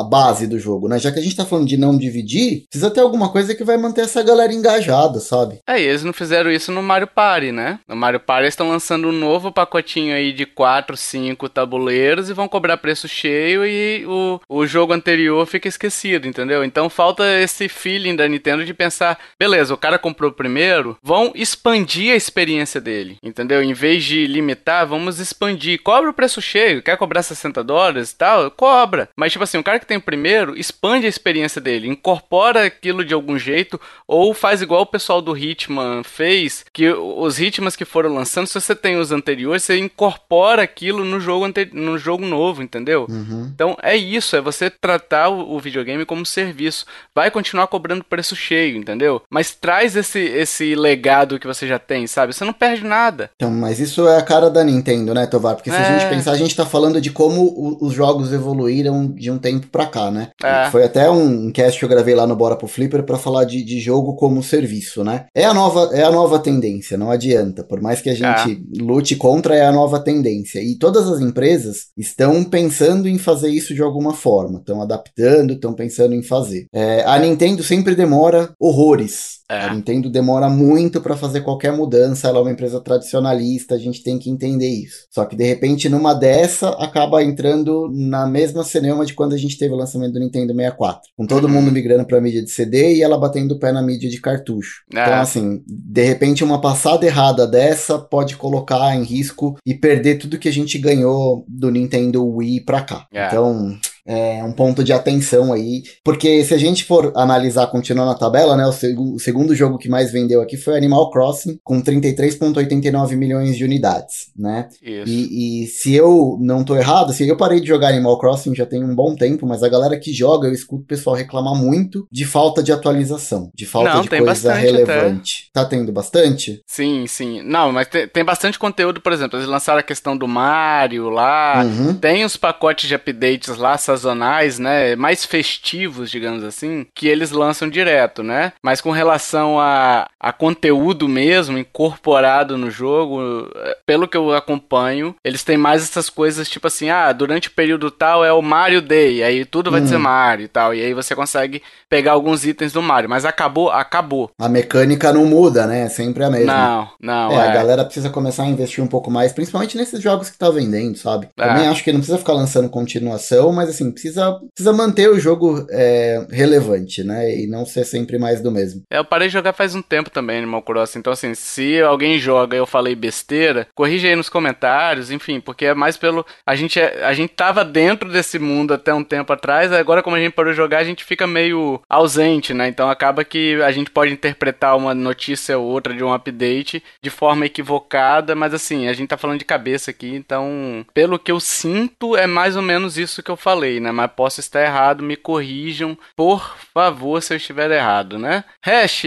[0.00, 0.98] a, base do jogo, né?
[0.98, 3.76] Já que a gente tá falando de não dividir, precisa ter alguma coisa que vai
[3.76, 5.58] manter essa galera engajada, sabe?
[5.66, 7.80] É, e eles não fizeram isso no Mario Party, né?
[7.88, 12.32] No Mario Party eles estão lançando um novo pacotinho aí de 4, 5 tabuleiros e
[12.32, 13.73] vão cobrar preço cheio e
[14.06, 16.64] o, o jogo anterior fica esquecido, entendeu?
[16.64, 22.12] Então falta esse feeling da Nintendo de pensar, beleza, o cara comprou primeiro, vão expandir
[22.12, 23.62] a experiência dele, entendeu?
[23.62, 25.82] Em vez de limitar, vamos expandir.
[25.82, 28.50] Cobra o preço cheio, quer cobrar 60 dólares e tal?
[28.50, 29.08] Cobra.
[29.16, 33.04] Mas, tipo assim, o cara que tem o primeiro, expande a experiência dele, incorpora aquilo
[33.04, 37.84] de algum jeito, ou faz igual o pessoal do Hitman fez, que os Hitmans que
[37.84, 42.62] foram lançando, se você tem os anteriores, você incorpora aquilo no jogo, no jogo novo,
[42.62, 43.06] entendeu?
[43.08, 43.50] Uhum.
[43.54, 46.84] Então, então é isso, é você tratar o, o, videogame como serviço.
[47.14, 49.22] Vai continuar cobrando preço cheio, entendeu?
[49.30, 52.34] Mas traz esse, esse legado que você já tem, sabe?
[52.34, 53.30] Você não perde nada.
[53.36, 55.54] Então, mas isso é a cara da Nintendo, né, Tovar?
[55.54, 55.80] Porque se é...
[55.80, 59.66] a gente pensar, a gente tá falando de como os jogos evoluíram de um tempo
[59.68, 60.28] pra cá, né?
[60.42, 60.68] É.
[60.70, 63.64] Foi até um cast que eu gravei lá no Bora pro Flipper para falar de,
[63.64, 65.24] de jogo como serviço, né?
[65.34, 67.64] É a nova, é a nova tendência, não adianta.
[67.64, 68.82] Por mais que a gente é.
[68.82, 70.60] lute contra, é a nova tendência.
[70.60, 74.58] E todas as empresas estão pensando em fazer isso de alguma forma.
[74.58, 76.66] Estão adaptando, estão pensando em fazer.
[76.72, 79.40] É, a Nintendo sempre demora horrores.
[79.50, 79.60] É.
[79.60, 82.28] A Nintendo demora muito para fazer qualquer mudança.
[82.28, 85.06] Ela é uma empresa tradicionalista, a gente tem que entender isso.
[85.10, 89.58] Só que de repente, numa dessa, acaba entrando na mesma cinema de quando a gente
[89.58, 91.02] teve o lançamento do Nintendo 64.
[91.16, 91.50] Com todo uhum.
[91.50, 94.82] mundo migrando para mídia de CD e ela batendo o pé na mídia de cartucho.
[94.94, 95.02] É.
[95.02, 100.38] Então, assim, de repente, uma passada errada dessa pode colocar em risco e perder tudo
[100.38, 103.06] que a gente ganhou do Nintendo Wii pra cá.
[103.12, 103.26] É.
[103.26, 108.18] Então, é um ponto de atenção aí, porque se a gente for analisar, continuando a
[108.18, 111.82] tabela, né, o, seg o, segundo jogo que mais vendeu aqui foi Animal Crossing, com
[111.82, 114.68] 33,89 milhões de unidades, né?
[114.82, 118.66] E, e, se eu não tô errado, assim, eu parei de jogar Animal Crossing já
[118.66, 122.06] tem um bom tempo, mas a galera que joga, eu escuto o pessoal reclamar muito
[122.10, 125.50] de falta de atualização, de falta não, de coisa relevante.
[125.50, 125.64] Até.
[125.64, 126.62] Tá tendo bastante?
[126.66, 127.42] Sim, sim.
[127.42, 131.64] Não, mas tem, tem, bastante conteúdo, por exemplo, eles lançaram a questão do Mario lá,
[131.64, 131.94] uhum.
[131.94, 137.68] tem os pacotes de updates lá, sazonais, né, mais festivos, digamos assim, que eles lançam
[137.68, 138.52] direto, né?
[138.62, 143.48] Mas com relação a, a conteúdo mesmo incorporado no jogo,
[143.86, 147.90] pelo que eu acompanho, eles têm mais essas coisas tipo assim, ah, durante o período
[147.90, 151.14] tal é o Mario Day, aí tudo vai ser Mario e tal, e aí você
[151.14, 154.30] consegue pegar alguns itens do Mario, mas acabou, acabou.
[154.38, 155.82] A mecânica não muda, né?
[155.82, 156.52] É sempre a mesma.
[156.52, 157.32] Não, não.
[157.32, 160.38] É, é, a galera precisa começar a investir um pouco mais, principalmente nesses jogos que
[160.38, 161.28] tá vendendo, sabe?
[161.38, 161.46] É.
[161.46, 165.66] Também acho que não precisa ficar lançando continuação, mas assim, precisa, precisa manter o jogo
[165.70, 167.34] é, relevante, né?
[167.36, 168.82] E não ser sempre mais do mesmo.
[168.90, 172.18] É, eu parei de jogar faz um tempo também Animal Crossing, então assim, se alguém
[172.18, 176.24] joga e eu falei besteira, corrige aí nos comentários, enfim, porque é mais pelo.
[176.46, 180.16] A gente, é, a gente tava dentro desse mundo até um tempo atrás, agora como
[180.16, 182.68] a gente parou de jogar, a gente fica meio ausente, né?
[182.68, 187.10] Então acaba que a gente pode interpretar uma notícia ou outra de um update de
[187.10, 191.40] forma equivocada, mas assim, a gente tá falando de cabeça aqui, então, pelo que eu
[191.40, 193.92] sinto, é mais ou menos isso que eu falei aí, né?
[193.92, 198.44] Mas posso estar errado, me corrijam, por favor, se eu estiver errado, né?
[198.60, 199.04] Hash,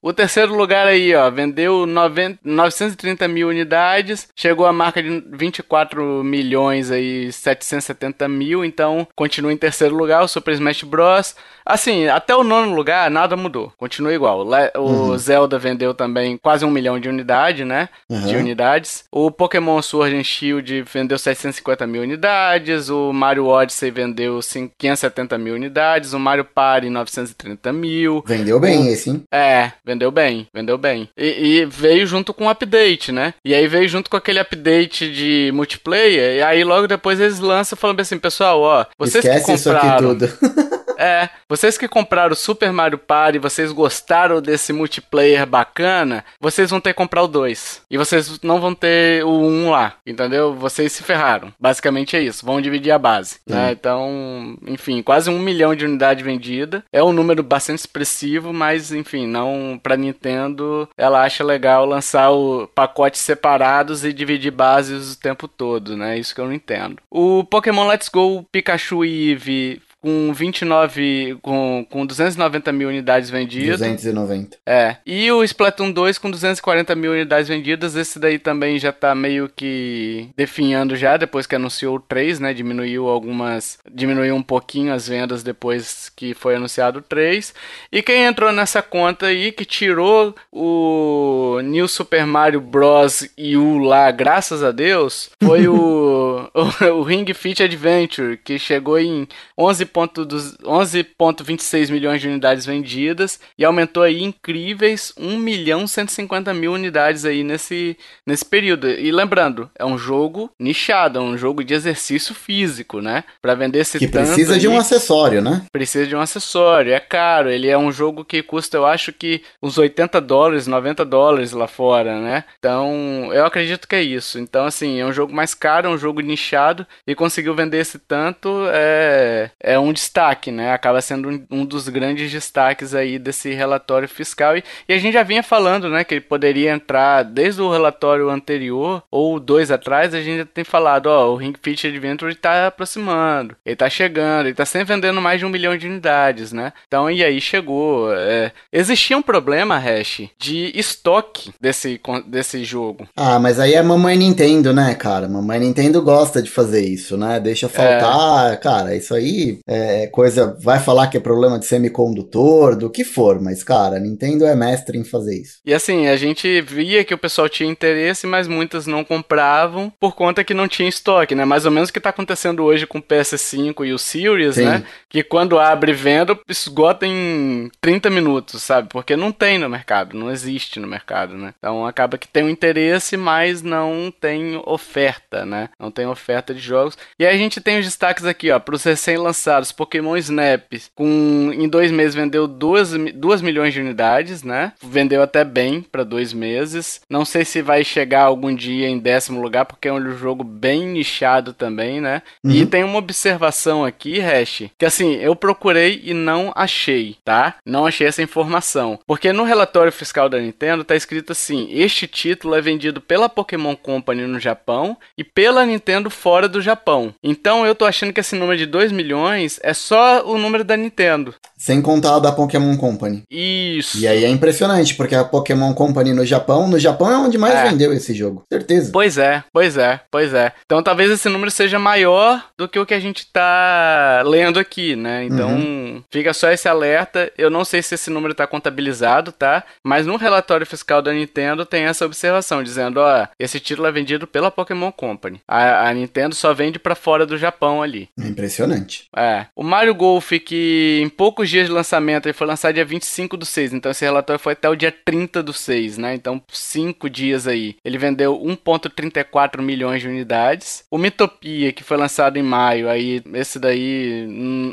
[0.00, 6.24] o terceiro lugar aí, ó, vendeu 90, 930 mil unidades, chegou a marca de 24
[6.24, 11.34] milhões aí, 770 mil, então continua em terceiro lugar, o Super Smash Bros.
[11.66, 13.72] Assim, até o nono lugar, nada mudou.
[13.78, 14.46] Continua igual.
[14.76, 15.16] O uhum.
[15.16, 17.88] Zelda vendeu também quase um milhão de unidades, né?
[18.06, 18.26] Uhum.
[18.26, 19.04] De unidades.
[19.10, 22.90] O Pokémon Sword and Shield vendeu 750 mil unidades.
[22.90, 26.12] O Mario Odyssey vendeu 570 mil unidades.
[26.12, 28.22] O Mario Party 930 mil.
[28.26, 28.88] Vendeu bem o...
[28.88, 29.24] esse, hein?
[29.32, 30.46] É, vendeu bem.
[30.52, 31.08] Vendeu bem.
[31.16, 33.34] E, e veio junto com o um update, né?
[33.44, 36.38] E aí veio junto com aquele update de multiplayer.
[36.38, 40.12] E aí logo depois eles lançam falando assim, pessoal, ó, vocês Esquece que compraram...
[40.12, 40.74] isso aqui tudo.
[41.04, 46.80] É, vocês que compraram o Super Mario Party, vocês gostaram desse multiplayer bacana, vocês vão
[46.80, 47.82] ter que comprar o 2.
[47.90, 50.54] E vocês não vão ter o 1 um lá, entendeu?
[50.54, 51.52] Vocês se ferraram.
[51.60, 53.38] Basicamente é isso, vão dividir a base.
[53.46, 53.72] Né?
[53.72, 56.82] Então, enfim, quase um milhão de unidades vendidas.
[56.90, 62.66] É um número bastante expressivo, mas enfim, não pra Nintendo, ela acha legal lançar o
[62.68, 66.18] pacotes separados e dividir bases o tempo todo, né?
[66.18, 66.96] Isso que eu não entendo.
[67.10, 73.80] O Pokémon Let's Go Pikachu e Eevee com 29, com, com 290 mil unidades vendidas.
[73.80, 74.58] 290.
[74.66, 74.98] É.
[75.06, 77.96] E o Splatoon 2 com 240 mil unidades vendidas.
[77.96, 82.52] Esse daí também já tá meio que definhando já, depois que anunciou o 3, né?
[82.52, 83.78] Diminuiu algumas.
[83.90, 87.54] Diminuiu um pouquinho as vendas depois que foi anunciado o 3.
[87.90, 93.26] E quem entrou nessa conta aí, que tirou o New Super Mario Bros.
[93.38, 99.26] U lá, graças a Deus, foi o, o, o Ring Fit Adventure, que chegou em
[99.56, 107.24] 11 11,26 milhões de unidades vendidas e aumentou aí incríveis 1 milhão 150 mil unidades
[107.24, 108.88] aí nesse, nesse período.
[108.88, 113.24] E lembrando, é um jogo nichado, é um jogo de exercício físico, né?
[113.40, 115.66] Para vender esse Que precisa de um acessório, né?
[115.72, 117.50] Precisa de um acessório, é caro.
[117.50, 121.66] Ele é um jogo que custa, eu acho que uns 80 dólares, 90 dólares lá
[121.66, 122.44] fora, né?
[122.58, 124.38] Então, eu acredito que é isso.
[124.38, 127.98] Então, assim, é um jogo mais caro, é um jogo nichado e conseguiu vender esse
[127.98, 130.72] tanto, é, é um um destaque, né?
[130.72, 134.56] Acaba sendo um, um, dos grandes destaques aí desse relatório fiscal.
[134.56, 138.28] E, e, a gente já vinha falando, né, que ele poderia entrar desde o relatório
[138.28, 142.66] anterior ou dois atrás, a gente já tem falado, ó, o Ring Fit Adventure está
[142.66, 146.72] aproximando, ele está chegando, ele está sempre vendendo mais de um milhão de unidades, né?
[146.86, 148.12] Então, e aí chegou.
[148.14, 153.06] É, existia um problema, Hash, de estoque desse, desse jogo.
[153.16, 155.28] Ah, mas aí é mamãe Nintendo, né, cara?
[155.28, 157.40] Mamãe Nintendo gosta de fazer isso, né?
[157.40, 158.56] Deixa faltar, é...
[158.56, 160.56] cara, isso aí é, coisa.
[160.60, 164.54] Vai falar que é problema de semicondutor, do que for, mas, cara, a Nintendo é
[164.54, 165.58] mestre em fazer isso.
[165.64, 170.14] E assim, a gente via que o pessoal tinha interesse, mas muitas não compravam por
[170.14, 171.44] conta que não tinha estoque, né?
[171.44, 174.64] Mais ou menos o que tá acontecendo hoje com o PS5 e o Series, Sim.
[174.64, 174.84] né?
[175.08, 178.88] Que quando abre venda, esgota em 30 minutos, sabe?
[178.88, 181.54] Porque não tem no mercado, não existe no mercado, né?
[181.58, 185.68] Então acaba que tem um interesse, mas não tem oferta, né?
[185.78, 186.96] Não tem oferta de jogos.
[187.18, 190.62] E aí a gente tem os destaques aqui, ó, para os recém-lançados lançados Pokémon Snap,
[190.94, 194.72] com em dois meses vendeu 2, 2 milhões de unidades, né?
[194.82, 197.00] Vendeu até bem para dois meses.
[197.08, 200.86] Não sei se vai chegar algum dia em décimo lugar, porque é um jogo bem
[200.86, 202.22] nichado também, né?
[202.44, 202.50] Uhum.
[202.50, 207.56] E tem uma observação aqui, Hash, que assim, eu procurei e não achei, tá?
[207.64, 208.98] Não achei essa informação.
[209.06, 213.74] Porque no relatório fiscal da Nintendo tá escrito assim: este título é vendido pela Pokémon
[213.76, 217.14] Company no Japão e pela Nintendo fora do Japão.
[217.22, 220.76] Então eu tô achando que esse número de 2 milhões é só o número da
[220.76, 221.34] Nintendo.
[221.64, 223.22] Sem contar o da Pokémon Company.
[223.30, 223.96] Isso.
[223.96, 227.54] E aí é impressionante, porque a Pokémon Company no Japão, no Japão é onde mais
[227.54, 227.70] é.
[227.70, 228.42] vendeu esse jogo.
[228.52, 228.90] Certeza.
[228.92, 230.52] Pois é, pois é, pois é.
[230.66, 234.94] Então talvez esse número seja maior do que o que a gente tá lendo aqui,
[234.94, 235.24] né?
[235.24, 236.02] Então uhum.
[236.10, 237.32] fica só esse alerta.
[237.38, 239.64] Eu não sei se esse número tá contabilizado, tá?
[239.82, 244.26] Mas no relatório fiscal da Nintendo tem essa observação, dizendo, ó, esse título é vendido
[244.26, 245.40] pela Pokémon Company.
[245.48, 248.10] A, a Nintendo só vende para fora do Japão ali.
[248.20, 249.06] É impressionante.
[249.16, 249.46] É.
[249.56, 253.44] O Mario Golf, que em poucos dias de lançamento, ele foi lançado dia 25 do
[253.44, 256.14] 6, então esse relatório foi até o dia 30 do 6, né?
[256.14, 257.76] Então, 5 dias aí.
[257.84, 260.84] Ele vendeu 1.34 milhões de unidades.
[260.90, 264.26] O Mitopia, que foi lançado em maio, aí esse daí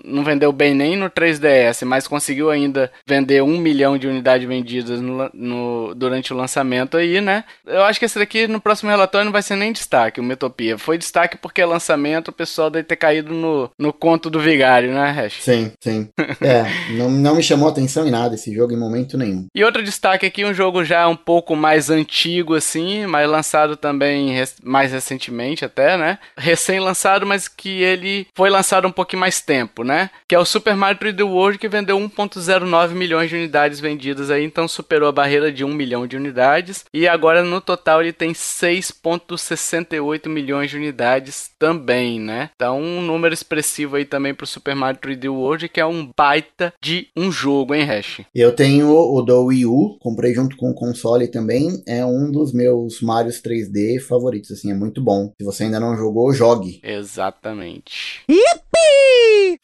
[0.03, 4.99] não vendeu bem nem no 3DS, mas conseguiu ainda vender 1 milhão de unidades vendidas
[4.99, 7.43] no, no, durante o lançamento aí, né?
[7.65, 10.77] Eu acho que esse daqui no próximo relatório não vai ser nem destaque, o Mitopia.
[10.77, 14.93] Foi destaque porque é lançamento, o pessoal deve ter caído no, no conto do vigário,
[14.93, 15.41] né, Hash?
[15.41, 16.09] Sim, sim.
[16.41, 19.45] é, não, não me chamou atenção em nada esse jogo em momento nenhum.
[19.53, 24.35] E outro destaque aqui, um jogo já um pouco mais antigo, assim, mas lançado também
[24.63, 26.19] mais recentemente até, né?
[26.37, 30.09] Recém-lançado, mas que ele foi lançado um pouquinho mais tempo, né?
[30.27, 34.43] Que é o Super Mario 3D World, que vendeu 1.09 milhões de unidades vendidas aí,
[34.43, 36.85] então superou a barreira de 1 milhão de unidades.
[36.93, 42.49] E agora no total ele tem 6.68 milhões de unidades também, né?
[42.55, 46.60] Então um número expressivo aí também pro Super Mario 3D World, que é um baita
[46.81, 48.21] de um jogo, hein, Hash?
[48.35, 52.53] Eu tenho o do Wii U, comprei junto com o console também, é um dos
[52.53, 55.31] meus Marios 3D favoritos, assim, é muito bom.
[55.39, 56.79] Se você ainda não jogou, jogue.
[56.83, 58.21] Exatamente.
[58.29, 59.59] Yippee!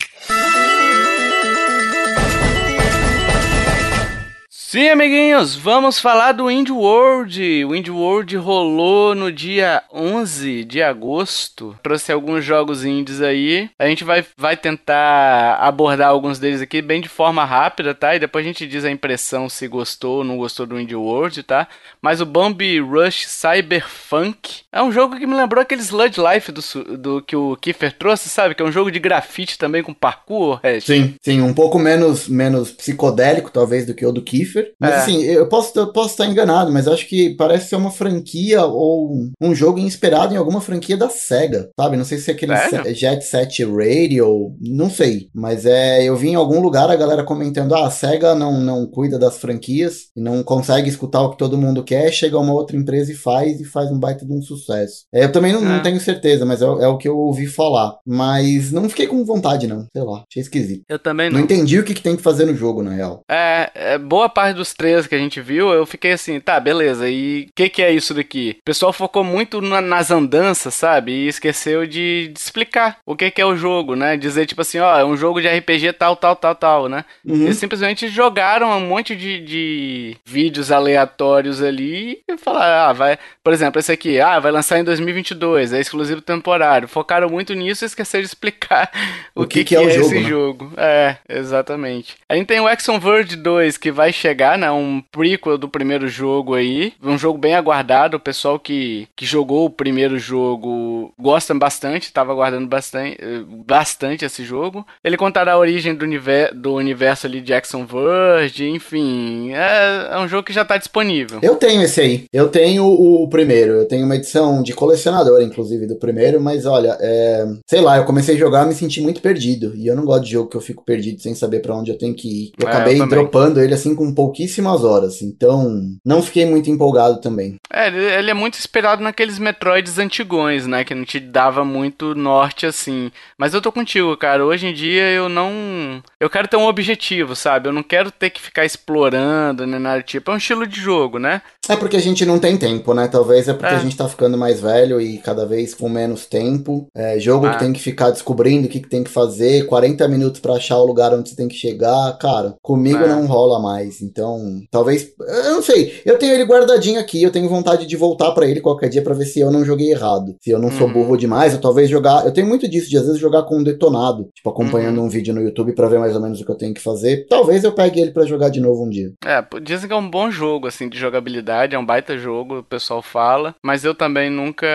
[4.69, 7.63] Sim, amiguinhos, vamos falar do Indie World.
[7.63, 11.73] O Indie World rolou no dia 11 de agosto.
[11.81, 13.69] Trouxe alguns jogos indies aí.
[13.79, 18.13] A gente vai, vai tentar abordar alguns deles aqui bem de forma rápida, tá?
[18.13, 21.43] E depois a gente diz a impressão se gostou ou não gostou do Indie World,
[21.43, 21.69] tá?
[22.01, 26.97] Mas o Bomb Rush Cyberpunk é um jogo que me lembrou aquele Sludge Life do,
[26.97, 28.53] do que o Kiefer trouxe, sabe?
[28.53, 32.69] Que é um jogo de grafite também com parkour, Sim, sim, um pouco menos, menos
[32.69, 34.56] psicodélico, talvez, do que o do Kiefer.
[34.79, 34.97] Mas é.
[34.97, 39.29] assim, eu posso, eu posso estar enganado, mas acho que parece ser uma franquia ou
[39.41, 41.97] um jogo inspirado em alguma franquia da SEGA, sabe?
[41.97, 42.95] Não sei se é aquele Sério?
[42.95, 45.29] Jet Set Radio, não sei.
[45.33, 48.85] Mas é, eu vi em algum lugar a galera comentando: ah, a SEGA não, não
[48.85, 52.77] cuida das franquias e não consegue escutar o que todo mundo quer, chega uma outra
[52.77, 55.05] empresa e faz, e faz um baita de um sucesso.
[55.13, 55.65] É, eu também não, é.
[55.65, 57.97] não tenho certeza, mas é, é, o que eu ouvi falar.
[58.05, 59.85] Mas não fiquei com vontade, não.
[59.91, 60.83] Sei lá, achei esquisito.
[60.87, 61.37] Eu também não.
[61.37, 63.21] Não entendi o que, que tem que fazer no jogo, na real.
[63.29, 67.09] É, é boa parte dos trailers que a gente viu, eu fiquei assim, tá, beleza,
[67.09, 68.57] e o que, que é isso daqui?
[68.59, 71.11] O pessoal focou muito na, nas andanças, sabe?
[71.11, 74.17] E esqueceu de, de, explicar o que, que é o jogo, né?
[74.17, 77.05] Dizer, tipo assim, ó, é um jogo de RPG tal, tal, tal, tal, né?
[77.25, 77.43] Uhum.
[77.43, 83.53] Eles simplesmente jogaram um monte de, de vídeos aleatórios ali e falaram, ah, vai, por
[83.53, 86.87] exemplo, esse aqui, ah, vai lançar em 2022, é exclusivo temporário.
[86.87, 88.91] Focaram muito nisso e esqueceram de explicar
[89.35, 90.29] o, o que, que, que, é, é jogo, esse né?
[90.29, 90.73] jogo.
[90.77, 92.15] É, exatamente.
[92.27, 94.71] A gente tem o Exxon Verge 2 que vai chegar, né?
[94.71, 96.93] Um prequel do primeiro jogo aí.
[97.01, 98.17] Um jogo bem aguardado.
[98.17, 103.17] O pessoal que, que jogou o primeiro jogo gosta bastante, tava aguardando bastante,
[103.65, 104.85] bastante esse jogo.
[105.03, 109.53] Ele contará a origem do, univer do universo ali de Exxon Verge, enfim.
[109.53, 111.39] É, é um jogo que já tá disponível.
[111.41, 112.25] Eu tenho esse aí.
[112.31, 113.73] Eu tenho o primeiro.
[113.73, 117.45] Eu tenho uma edição de colecionador, inclusive, do primeiro, mas olha, é...
[117.65, 119.73] sei lá, eu comecei a jogar e me senti muito perdido.
[119.75, 121.97] E eu não gosto de jogo que eu fico perdido sem saber para onde eu
[121.97, 122.51] tenho que ir.
[122.59, 125.21] Eu é, acabei eu dropando ele assim com pouquíssimas horas.
[125.21, 127.55] Então, não fiquei muito empolgado também.
[127.71, 130.83] É, ele é muito esperado naqueles Metroids antigões, né?
[130.83, 133.09] Que não te dava muito norte assim.
[133.37, 134.45] Mas eu tô contigo, cara.
[134.45, 136.03] Hoje em dia eu não.
[136.19, 137.69] Eu quero ter um objetivo, sabe?
[137.69, 140.29] Eu não quero ter que ficar explorando, nem nada tipo.
[140.29, 141.41] É um estilo de jogo, né?
[141.69, 143.07] É porque a gente não tem tempo, né?
[143.07, 143.77] Talvez é porque é.
[143.77, 146.87] a gente tá ficando mais velho e cada vez com menos tempo.
[146.95, 147.51] É, jogo ah.
[147.51, 150.77] que tem que ficar descobrindo o que, que tem que fazer, 40 minutos para achar
[150.77, 152.17] o lugar onde você tem que chegar.
[152.17, 153.07] Cara, comigo é.
[153.07, 154.01] não rola mais.
[154.01, 155.09] Então, talvez.
[155.19, 156.01] Eu não sei.
[156.05, 157.21] Eu tenho ele guardadinho aqui.
[157.21, 159.91] Eu tenho vontade de voltar para ele qualquer dia para ver se eu não joguei
[159.91, 160.35] errado.
[160.41, 160.77] Se eu não uhum.
[160.77, 162.25] sou burro demais, ou talvez jogar.
[162.25, 164.29] Eu tenho muito disso, de às vezes jogar com um detonado.
[164.33, 165.05] Tipo, acompanhando uhum.
[165.05, 167.25] um vídeo no YouTube para ver mais ou menos o que eu tenho que fazer.
[167.29, 169.11] Talvez eu pegue ele para jogar de novo um dia.
[169.25, 171.56] É, dizem que é um bom jogo, assim, de jogabilidade.
[171.65, 173.55] É um baita jogo, o pessoal fala.
[173.61, 174.67] Mas eu também nunca.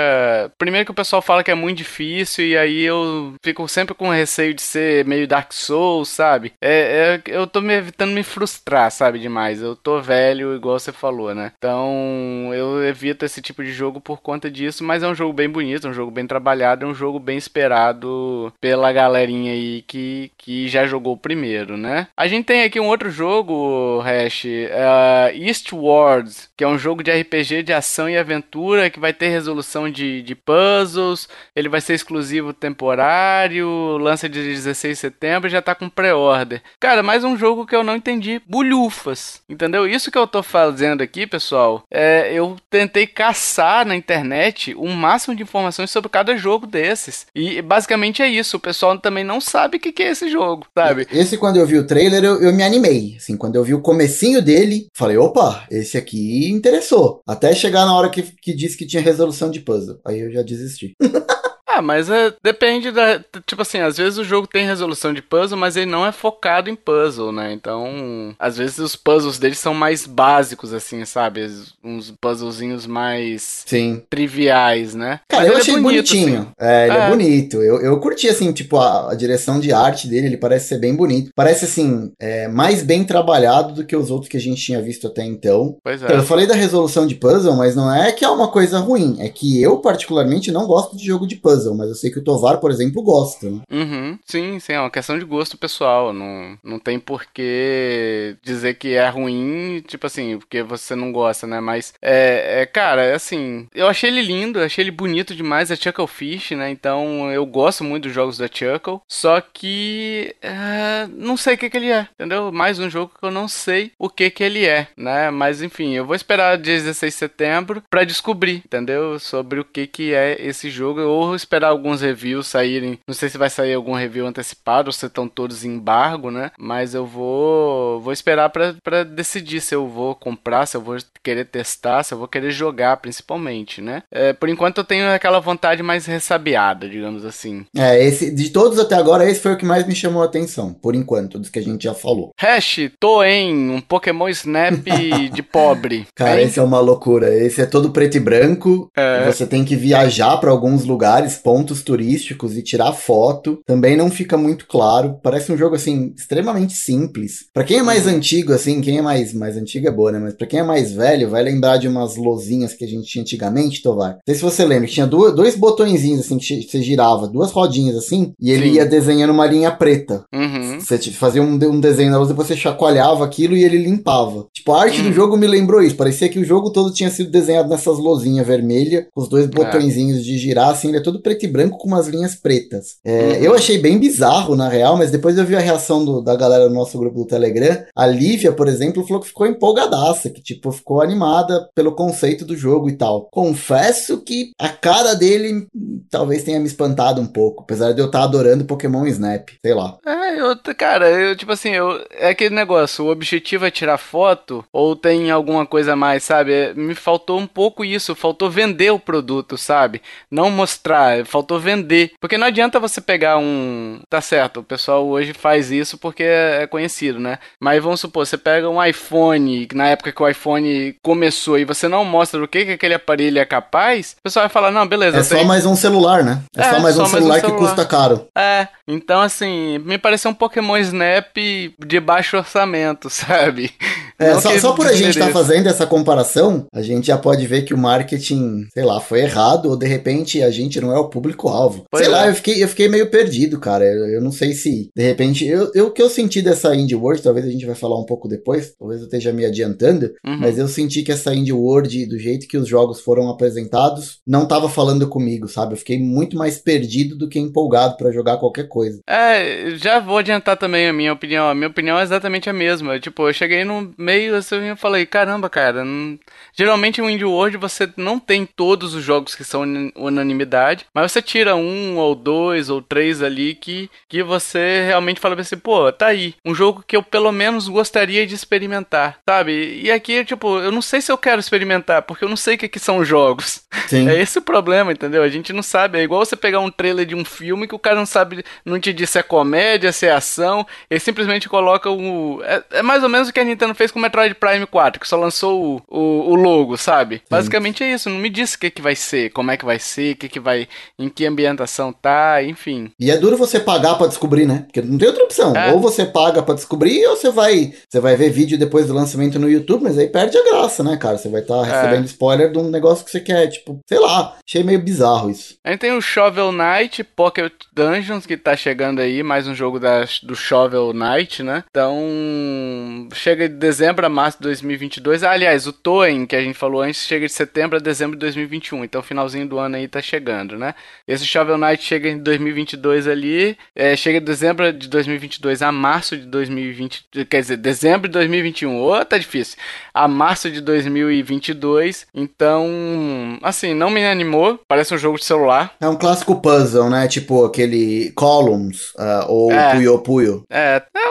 [0.59, 4.09] Primeiro que o pessoal fala que é muito difícil, e aí eu fico sempre com
[4.11, 6.53] receio de ser meio Dark Souls, sabe?
[6.61, 9.61] É, é eu tô me evitando me frustrar, sabe, demais.
[9.61, 11.53] Eu tô velho, igual você falou, né?
[11.59, 15.49] Então eu evito esse tipo de jogo por conta disso, mas é um jogo bem
[15.49, 20.69] bonito, um jogo bem trabalhado, é um jogo bem esperado pela galerinha aí que, que
[20.69, 22.09] já jogou o primeiro, né?
[22.17, 27.11] A gente tem aqui um outro jogo, Hash, uh, Eastwards, que é um jogo de
[27.11, 31.95] RPG de ação e aventura que vai ter resolução de, de puzzles, ele vai ser
[31.95, 36.63] exclusivo temporário, lança de 16 de setembro e já tá com pré-order.
[36.79, 39.87] Cara, mais um jogo que eu não entendi bulhufas, entendeu?
[39.87, 44.95] Isso que eu tô fazendo aqui, pessoal, é eu tentei caçar na internet o um
[44.95, 47.27] máximo de informações sobre cada jogo desses.
[47.35, 50.67] E basicamente é isso, o pessoal também não sabe o que, que é esse jogo,
[50.77, 51.07] sabe?
[51.11, 53.81] Esse quando eu vi o trailer, eu, eu me animei, assim, quando eu vi o
[53.81, 57.21] comecinho dele, falei, opa, esse aqui interessou.
[57.27, 60.01] Até chegar na hora que, que disse que tinha resolução de puzzle.
[60.05, 60.95] Aí eu já desisti.
[61.75, 63.19] Ah, mas é, depende da.
[63.47, 66.69] Tipo assim, às vezes o jogo tem resolução de puzzle, mas ele não é focado
[66.69, 67.53] em puzzle, né?
[67.53, 71.49] Então, às vezes os puzzles deles são mais básicos, assim, sabe?
[71.83, 74.03] Uns puzzlezinhos mais Sim.
[74.11, 75.21] triviais, né?
[75.29, 76.41] Cara, Mas eu ele é achei bonito, bonitinho.
[76.41, 76.53] assim.
[76.61, 77.01] É, ele é.
[77.01, 77.09] É.
[77.09, 77.63] bonito.
[77.63, 80.95] Eu, eu curti, assim, tipo, a, a direção de arte dele, ele parece ser bem
[80.95, 81.31] bonito.
[81.35, 85.07] Parece, assim, é, mais bem trabalhado do que os outros que a gente tinha visto
[85.07, 85.77] até então.
[85.83, 86.05] Pois é.
[86.05, 89.17] Então, eu falei da resolução de puzzle, mas não é que é uma coisa ruim.
[89.21, 92.25] É que eu, particularmente, não gosto de jogo de puzzle, mas eu sei que o
[92.25, 93.49] Tovar, por exemplo, gosta.
[93.49, 93.61] Né?
[93.71, 96.13] Uhum, sim, sim, é uma questão de gosto pessoal.
[96.13, 101.47] Não, não tem por que dizer que é ruim, tipo assim, porque você não gosta,
[101.47, 101.61] né?
[101.61, 105.77] Mas, é, é, cara, é assim, eu achei ele lindo, achei ele bonito demais, é
[105.77, 106.71] Chucklefish, né?
[106.71, 109.01] Então eu gosto muito dos jogos da Chuckle.
[109.09, 112.53] Só que, é, não sei o que, que ele é, entendeu?
[112.53, 115.31] Mais um jogo que eu não sei o que, que ele é, né?
[115.31, 119.19] Mas enfim, eu vou esperar dia 16 de setembro pra descobrir, entendeu?
[119.19, 122.99] Sobre o que, que é esse jogo, ou esperar alguns reviews saírem.
[123.07, 126.51] Não sei se vai sair algum review antecipado ou se estão todos em embargo, né?
[126.59, 131.45] Mas eu vou, vou esperar pra decidir se eu vou comprar, se eu vou querer
[131.45, 134.03] testar, se eu vou querer jogar, principalmente, né?
[134.11, 137.65] É, por enquanto eu tenho aquela vontade mais ressabiada, digamos assim.
[137.77, 140.73] É, esse, de todos até agora, esse foi o que mais me chamou a atenção,
[140.73, 142.31] por enquanto, dos que a gente já falou.
[142.39, 144.73] Hash, Toen, um Pokémon Snap
[145.33, 146.07] de pobre.
[146.15, 146.47] Cara, Hein?
[146.47, 147.35] esse é uma loucura.
[147.35, 148.91] Esse é todo preto e branco.
[148.97, 149.25] É.
[149.27, 153.61] Você tem que viajar para alguns lugares, pontos turísticos e tirar foto.
[153.67, 155.17] Também não fica muito claro.
[155.23, 157.47] Parece um jogo assim extremamente simples.
[157.53, 160.19] Pra quem é mais antigo assim, quem é mais mais antigo é boa, né?
[160.19, 163.23] Mas pra quem é mais velho, vai lembrar de umas lozinhas que a gente tinha
[163.23, 164.13] antigamente, Tovar.
[164.15, 167.51] Não sei se você lembra, que tinha duas, dois botõezinhos assim que você girava, duas
[167.51, 168.75] rodinhas assim, e ele Sim.
[168.77, 170.25] ia desenhando uma linha preta.
[170.33, 170.79] Uhum.
[170.81, 174.47] Você fazia um, um desenho na luz, depois você chacoalhava aquilo e ele limpava.
[174.53, 175.05] Tipo, a arte Hum.
[175.05, 175.97] do jogo me lembrou isso.
[175.97, 179.31] Parecia que o jogo todo tinha sido desenhado nessas lozinhas vermelhas, com os É.
[179.31, 182.97] dois botõezinhos de girar, assim, ele é todo preto e branco com umas linhas pretas.
[183.05, 183.33] É, Uhum.
[183.43, 186.69] Eu achei bem bizarro, na real, mas depois eu vi a reação do- da galera
[186.69, 187.85] no nosso grupo do Telegram.
[187.97, 192.57] A Lívia, por exemplo, falou que ficou empolgadaça, que, tipo, ficou animada pelo conceito do
[192.57, 193.29] jogo e tal.
[193.31, 195.67] Confesso que a cara dele
[196.11, 199.99] talvez tenha me espantado um pouco, apesar de eu estar adorando Pokémon Snap, sei lá.
[200.07, 204.65] É, eu, cara, eu, tipo assim, eu, é aquele negócio, o objetivo é tirar foto
[204.73, 206.53] ou tem alguma coisa mais, sabe?
[206.53, 210.01] É, Me faltou um pouco isso, faltou vender o produto, sabe?
[210.31, 212.13] Não mostrar, faltou vender.
[212.21, 214.01] Porque não adianta você pegar um.
[214.09, 217.39] Tá certo, o pessoal hoje faz isso porque é é conhecido, né?
[217.61, 221.65] Mas vamos supor, você pega um iPhone, que na época que o iPhone começou e
[221.65, 224.87] você não mostra o que, que aquele aparelho é capaz, o pessoal vai falar, não,
[224.87, 226.43] beleza, É só tem- mais um celular, né?
[226.57, 227.67] É, É, só mais só um mais um celular que celular.
[227.69, 228.27] custa caro.
[228.37, 231.37] É, então assim, me pareceu um Pokémon Snap
[231.79, 233.71] de baixo orçamento, sabe?
[234.19, 235.39] É, só, que só por a gente estar desmereça.
[235.39, 239.67] fazendo essa comparação, a gente já pode ver que o marketing, sei lá, foi errado,
[239.71, 241.85] ou de repente a gente não é o público-alvo.
[241.95, 242.31] Sei lá, é.
[242.31, 243.85] eu fiquei, eu fiquei meio perdido, cara.
[243.85, 246.95] Eu, eu não sei se, de repente, eu, eu- o que eu senti dessa Indie
[246.97, 250.39] World, talvez a gente vai falar um pouco depois, talvez eu esteja me adiantando, Uhum.
[250.39, 254.47] mas eu senti que essa Indie World, do jeito que os jogos foram apresentados, não
[254.47, 255.75] tava falando comigo, sabe?
[255.75, 259.01] Eu fiquei muito mais perdido do que empolgado pra jogar qualquer coisa.
[259.09, 261.49] É, já vou adiantar também a minha opinião.
[261.49, 262.99] A minha opinião é exatamente a mesma.
[262.99, 265.85] Tipo, eu cheguei no meio assim e falei, caramba, cara.
[265.85, 266.19] não-
[266.57, 271.02] Geralmente no Indie World você não tem todos os jogos que são unan- unanimidade, mas
[271.09, 275.91] você tira um ou dois ou três ali que, que você realmente fala assim, pô,
[275.93, 276.35] tá aí.
[276.45, 279.81] Um jogo que eu pelo menos gostaria de experimentar, sabe?
[279.83, 282.59] E aqui, tipo, eu não sei se eu quero experimentar, porque eu não sei o
[282.59, 283.63] que, que são os jogos.
[283.89, 284.09] Sim.
[284.13, 285.23] É esse o problema, entendeu?
[285.23, 285.99] A gente não sabe.
[285.99, 288.79] É igual você pegar um trailer de um filme que o cara não sabe, não
[288.79, 290.67] te diz se é comédia, se é ação.
[290.91, 292.43] Ele simplesmente coloca o.
[292.45, 295.01] É, é mais ou menos o que a Nintendo fez com o Metroid Prime 4,
[295.01, 297.23] que só lançou o, o, o logo, sabe?
[297.31, 298.11] Basicamente é isso.
[298.11, 300.29] Não me diz o que, que vai ser, como é que vai ser, o que,
[300.29, 300.69] que vai.
[300.99, 302.91] Em que ambientação tá, enfim.
[302.99, 304.65] E é duro você pagar pra descobrir, né?
[304.67, 305.55] Porque não tem outra opção.
[305.57, 305.73] É.
[305.73, 309.39] Ou você paga pra descobrir, ou você vai, você vai ver vídeo depois do lançamento
[309.39, 311.19] no YouTube, mas aí perde a graça, né, cara?
[311.19, 314.63] Você vai estar recebendo spoiler de um negócio que você quer, tipo, sei lá, achei
[314.63, 315.57] meio bizarro isso.
[315.65, 319.79] A gente tem o Shovel Knight Pocket Dungeons, que tá chegando aí, mais um jogo
[319.79, 321.65] da, do Shovel Knight, né?
[321.71, 325.23] Então, chega de dezembro a março de 2022.
[325.23, 328.21] Ah, aliás, o Toen, que a gente falou antes, chega de setembro a dezembro de
[328.21, 328.85] 2021.
[328.85, 330.72] Então, finalzinho do ano aí tá chegando, né?
[331.07, 336.17] Esse Shovel Knight chega em 2022 ali, é, chega de dezembro de 2022 a março
[336.17, 338.81] de 2020, quer dizer, dezembro de 2021.
[338.81, 339.59] Ô, tá difícil.
[339.93, 342.07] A março de 2022.
[342.15, 344.61] Então, assim, não me animou.
[344.67, 345.75] Parece um jogo de celular.
[345.81, 347.09] É um clássico puzzle, né?
[347.09, 349.75] Tipo aquele Columns ah, ou É.
[349.75, 350.45] Puyo Puyo.
[350.51, 351.11] É, é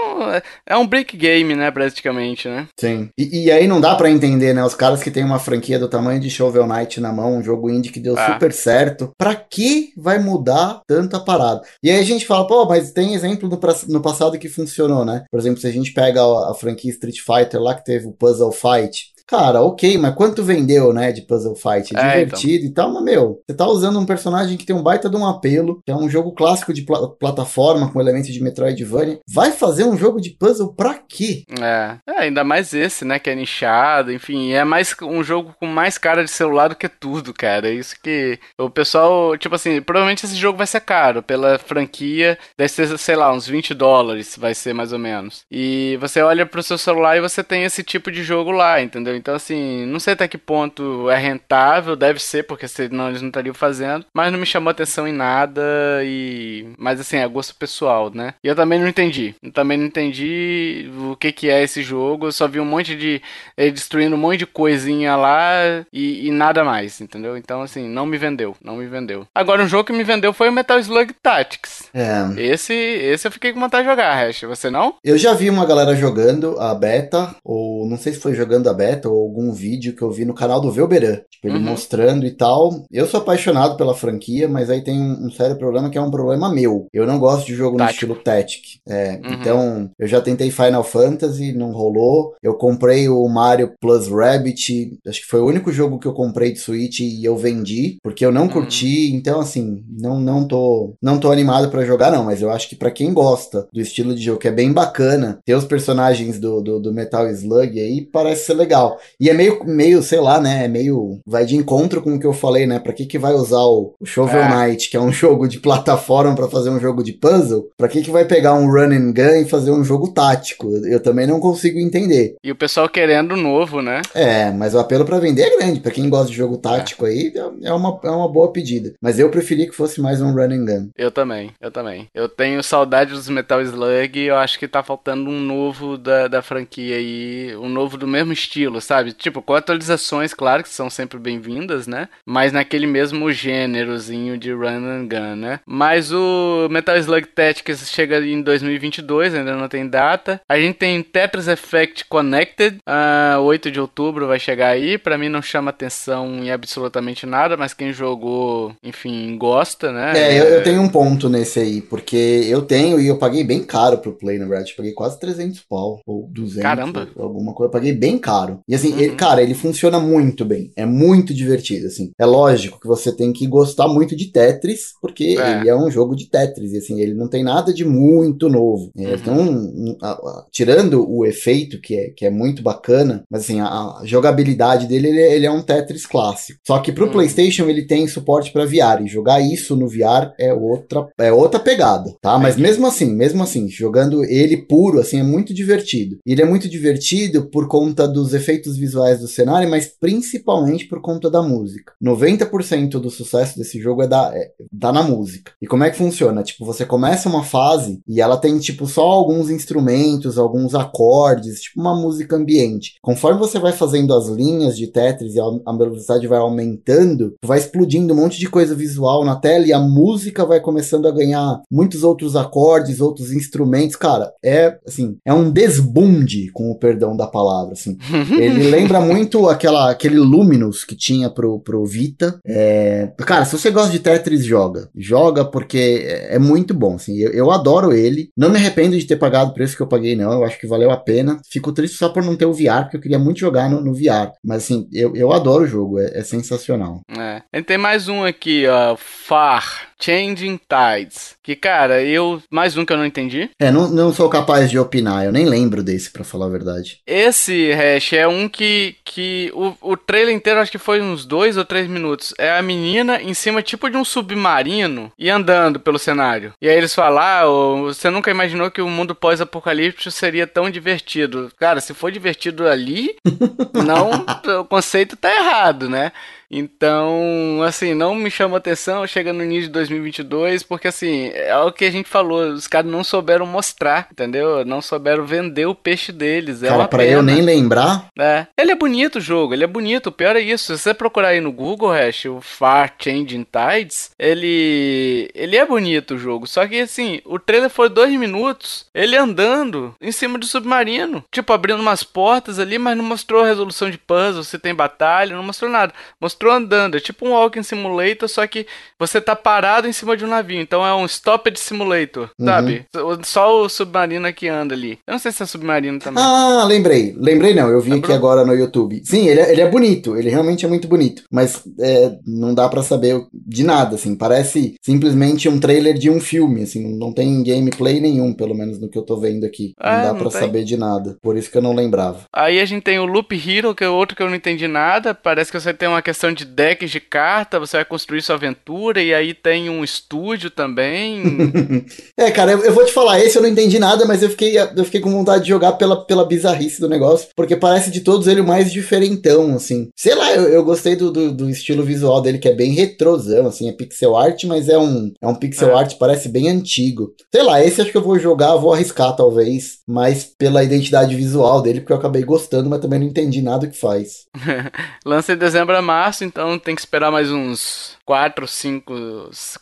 [0.65, 2.67] é um brick game, né, praticamente, né?
[2.79, 3.09] Sim.
[3.17, 4.63] E, e aí não dá para entender, né?
[4.63, 7.69] Os caras que tem uma franquia do tamanho de Shovel Knight na mão, um jogo
[7.69, 8.33] indie que deu ah.
[8.33, 11.61] super certo, pra que vai mudar tanta parada?
[11.83, 13.59] E aí a gente fala, pô, mas tem exemplo no,
[13.89, 15.23] no passado que funcionou, né?
[15.29, 18.11] Por exemplo, se a gente pega a, a franquia Street Fighter lá que teve o
[18.11, 21.95] Puzzle Fight, Cara, ok, mas quanto vendeu, né, de Puzzle Fight?
[21.95, 22.69] É, é divertido então.
[22.69, 25.25] e tal, mas, meu, você tá usando um personagem que tem um baita de um
[25.25, 29.19] apelo, que é um jogo clássico de pl plataforma com elementos de Metroidvania.
[29.27, 31.43] Vai fazer um jogo de puzzle pra quê?
[31.59, 31.97] É.
[32.07, 35.97] é, ainda mais esse, né, que é nichado, enfim, é mais um jogo com mais
[35.97, 37.69] cara de celular do que tudo, cara.
[37.69, 42.37] É isso que o pessoal, tipo assim, provavelmente esse jogo vai ser caro pela franquia,
[42.57, 45.45] deve ser, sei lá, uns 20 dólares, vai ser mais ou menos.
[45.51, 49.10] E você olha pro seu celular e você tem esse tipo de jogo lá, entendeu?
[49.15, 53.29] Então, assim, não sei até que ponto é rentável, deve ser, porque senão eles não
[53.29, 55.61] estariam fazendo, mas não me chamou atenção em nada
[56.03, 56.67] e...
[56.77, 58.33] Mas, assim, é gosto pessoal, né?
[58.43, 59.35] E eu também não entendi.
[59.41, 62.95] Eu também não entendi o que que é esse jogo, eu só vi um monte
[62.95, 63.21] de...
[63.57, 65.51] ele destruindo um monte de coisinha lá
[65.91, 67.37] e, e nada mais, entendeu?
[67.37, 69.27] Então, assim, não me vendeu, não me vendeu.
[69.33, 71.89] Agora, um jogo que me vendeu foi o Metal Slug Tactics.
[71.93, 72.21] É.
[72.37, 74.41] Esse, esse eu fiquei com vontade de jogar, Hash.
[74.41, 74.95] Você não?
[75.03, 78.73] Eu já vi uma galera jogando a beta, ou não sei se foi jogando a
[78.73, 81.63] beta, ou algum vídeo que eu vi no canal do Velberan, tipo, ele uhum.
[81.63, 82.85] mostrando e tal.
[82.91, 86.11] Eu sou apaixonado pela franquia, mas aí tem um, um, sério problema que é um
[86.11, 86.87] problema meu.
[86.93, 88.07] Eu não gosto de jogo Tático.
[88.07, 88.63] no estilo Tactic.
[88.87, 89.33] É, uhum.
[89.33, 92.35] Então, eu já tentei Final Fantasy, não rolou.
[92.41, 96.51] Eu comprei o Mario Plus Rabbit, acho que foi o único jogo que eu comprei
[96.51, 98.49] de Switch e eu vendi, porque eu não uhum.
[98.49, 99.13] curti.
[99.13, 102.25] Então, assim, não, não tô não tô animado para jogar, não.
[102.25, 105.39] Mas eu acho que para quem gosta do estilo de jogo, que é bem bacana,
[105.45, 108.90] ter os personagens do, do, do Metal Slug aí parece ser legal.
[109.19, 110.65] E é meio, meio, sei lá, né?
[110.65, 111.19] É meio.
[111.25, 112.79] Vai de encontro com o que eu falei, né?
[112.79, 114.67] Pra que, que vai usar o, o Shovel é.
[114.67, 117.69] Knight, que é um jogo de plataforma, para fazer um jogo de puzzle?
[117.77, 120.69] Pra que, que vai pegar um run and gun e fazer um jogo tático?
[120.85, 122.35] Eu também não consigo entender.
[122.43, 124.01] E o pessoal querendo novo, né?
[124.13, 125.79] É, mas o apelo para vender é grande.
[125.79, 127.09] Pra quem gosta de jogo tático é.
[127.09, 127.33] aí,
[127.63, 128.93] é uma, é uma boa pedida.
[129.01, 130.89] Mas eu preferi que fosse mais um run and gun.
[130.97, 132.07] Eu também, eu também.
[132.13, 136.27] Eu tenho saudade dos Metal Slug e eu acho que tá faltando um novo da,
[136.27, 139.13] da franquia aí, um novo do mesmo estilo, sabe?
[139.13, 142.09] Tipo, com atualizações, claro, que são sempre bem-vindas, né?
[142.25, 145.59] Mas naquele mesmo gênerozinho de run and gun, né?
[145.65, 150.41] Mas o Metal Slug Tactics chega em 2022, ainda não tem data.
[150.49, 154.97] A gente tem Tetris Effect Connected, uh, 8 de outubro vai chegar aí.
[154.97, 160.13] Para mim não chama atenção em absolutamente nada, mas quem jogou, enfim, gosta, né?
[160.15, 163.63] É, eu, eu tenho um ponto nesse aí, porque eu tenho e eu paguei bem
[163.63, 164.73] caro pro Play, na verdade.
[164.75, 166.61] Paguei quase 300 pau, ou 200.
[166.61, 167.07] Caramba!
[167.17, 167.67] Alguma coisa.
[167.67, 168.59] Eu paguei bem caro.
[168.71, 168.99] E assim, uhum.
[168.99, 170.71] ele, cara, ele funciona muito bem.
[170.77, 172.11] É muito divertido, assim.
[172.17, 175.59] É lógico que você tem que gostar muito de Tetris, porque é.
[175.59, 176.71] ele é um jogo de Tetris.
[176.71, 178.89] E assim, ele não tem nada de muito novo.
[178.97, 179.13] É, uhum.
[179.13, 183.59] Então, um, a, a, tirando o efeito, que é, que é muito bacana, mas assim,
[183.59, 186.61] a, a jogabilidade dele, ele, ele, é um Tetris clássico.
[186.65, 187.11] Só que pro uhum.
[187.11, 189.03] PlayStation ele tem suporte para VR.
[189.03, 192.39] E jogar isso no VR é outra, é outra pegada, tá?
[192.39, 196.19] Mas mesmo assim, mesmo assim, jogando ele puro, assim, é muito divertido.
[196.25, 201.29] Ele é muito divertido por conta dos efeitos visuais do cenário, mas principalmente por conta
[201.29, 201.93] da música.
[202.03, 205.51] 90% do sucesso desse jogo é da é, tá na música.
[205.61, 206.43] E como é que funciona?
[206.43, 211.79] Tipo, você começa uma fase e ela tem tipo só alguns instrumentos, alguns acordes, tipo
[211.79, 212.95] uma música ambiente.
[213.01, 218.13] Conforme você vai fazendo as linhas de Tetris e a velocidade vai aumentando, vai explodindo
[218.13, 222.03] um monte de coisa visual na tela e a música vai começando a ganhar muitos
[222.03, 223.95] outros acordes, outros instrumentos.
[223.95, 227.97] Cara, é assim, é um desbunde, com o perdão da palavra, assim.
[228.37, 232.39] Ele lembra muito aquela, aquele Luminous que tinha pro, pro Vita.
[232.45, 233.11] É...
[233.19, 234.89] Cara, se você gosta de Tetris, joga.
[234.95, 237.17] Joga porque é, é muito bom, assim.
[237.17, 238.29] Eu, eu, adoro ele.
[238.35, 240.31] Não me arrependo de ter pagado o preço que eu paguei, não.
[240.31, 241.39] Eu acho que valeu a pena.
[241.49, 243.93] Fico triste só por não ter o VR, porque eu queria muito jogar no, no
[243.93, 244.31] VR.
[244.43, 245.99] Mas, assim, eu, eu adoro o jogo.
[245.99, 247.01] É, é sensacional.
[247.17, 247.41] É.
[247.53, 248.95] E tem mais um aqui, ó.
[248.97, 249.91] Far.
[250.01, 251.35] Changing Tides.
[251.43, 252.41] Que, cara, eu.
[252.49, 253.51] Mais um que eu não entendi.
[253.59, 255.23] É, não, não sou capaz de opinar.
[255.23, 256.99] Eu nem lembro desse, para falar a verdade.
[257.05, 258.95] Esse, Hash, é um que.
[259.03, 262.33] que o, o trailer inteiro acho que foi uns dois ou três minutos.
[262.37, 266.53] É a menina em cima, tipo de um submarino, e andando pelo cenário.
[266.61, 267.45] E aí eles falam: ah,
[267.83, 271.51] você nunca imaginou que o mundo pós-apocalíptico seria tão divertido.
[271.57, 273.15] Cara, se for divertido ali,
[273.85, 274.25] não.
[274.61, 276.11] o conceito tá errado, né?
[276.51, 281.71] Então, assim, não me chama atenção, chega no início de 2022, porque assim, é o
[281.71, 284.65] que a gente falou, os caras não souberam mostrar, entendeu?
[284.65, 286.61] Não souberam vender o peixe deles.
[286.61, 287.11] É Cara, pra pena.
[287.11, 288.47] eu nem lembrar, É.
[288.57, 290.07] Ele é bonito o jogo, ele é bonito.
[290.07, 290.75] O pior é isso.
[290.77, 295.29] Se você procurar aí no Google, Hash, o Far Changing Tides, ele.
[295.33, 296.47] Ele é bonito o jogo.
[296.47, 301.23] Só que assim, o trailer foi dois minutos, ele andando em cima do submarino.
[301.31, 305.43] Tipo, abrindo umas portas ali, mas não mostrou resolução de puzzle, se tem batalha, não
[305.43, 305.93] mostrou nada.
[306.19, 306.95] Mostrou andando.
[306.97, 308.65] É tipo um Walking Simulator, só que
[308.97, 310.59] você tá parado em cima de um navio.
[310.59, 312.45] Então é um Stopped Simulator, Uhum.
[312.45, 312.85] sabe?
[313.23, 314.99] Só o submarino que anda ali.
[315.05, 316.23] Eu não sei se é submarino também.
[316.23, 317.13] Ah, lembrei.
[317.17, 318.11] Lembrei não, eu vi Lembrou?
[318.11, 319.01] aqui agora no YouTube.
[319.05, 321.23] Sim, ele é, ele é bonito, ele realmente é muito bonito.
[321.31, 324.15] Mas é, não dá pra saber de nada, assim.
[324.15, 326.97] Parece simplesmente um trailer de um filme, assim.
[326.97, 329.73] Não tem gameplay nenhum, pelo menos no que eu tô vendo aqui.
[329.81, 330.29] Não É, dá tem.
[330.31, 331.17] saber de nada.
[331.21, 332.21] Por isso que eu não lembrava.
[332.33, 335.13] Aí a gente tem o Loop Hero, que é outro que eu não entendi nada.
[335.13, 339.01] Parece que você tem uma questão de decks de carta, você vai construir sua aventura,
[339.01, 341.85] e aí tem um estúdio também.
[342.17, 344.57] é, cara, eu, eu vou te falar, esse eu não entendi nada, mas eu fiquei,
[344.57, 348.27] eu fiquei com vontade de jogar pela, pela bizarrice do negócio, porque parece de todos
[348.27, 349.89] ele o mais diferentão, assim.
[349.95, 353.47] Sei lá, eu, eu gostei do, do, do estilo visual dele, que é bem retrosão,
[353.47, 355.79] assim, é pixel art, mas é um, é um pixel É.
[355.79, 357.13] art, parece bem antigo.
[357.33, 361.61] Sei lá, esse acho que eu vou jogar, vou arriscar talvez, mais pela identidade visual
[361.61, 364.25] dele, porque eu acabei gostando, mas também não entendi nada que faz.
[365.05, 368.93] Lança em dezembro a março, então tem que esperar mais uns 4, 5,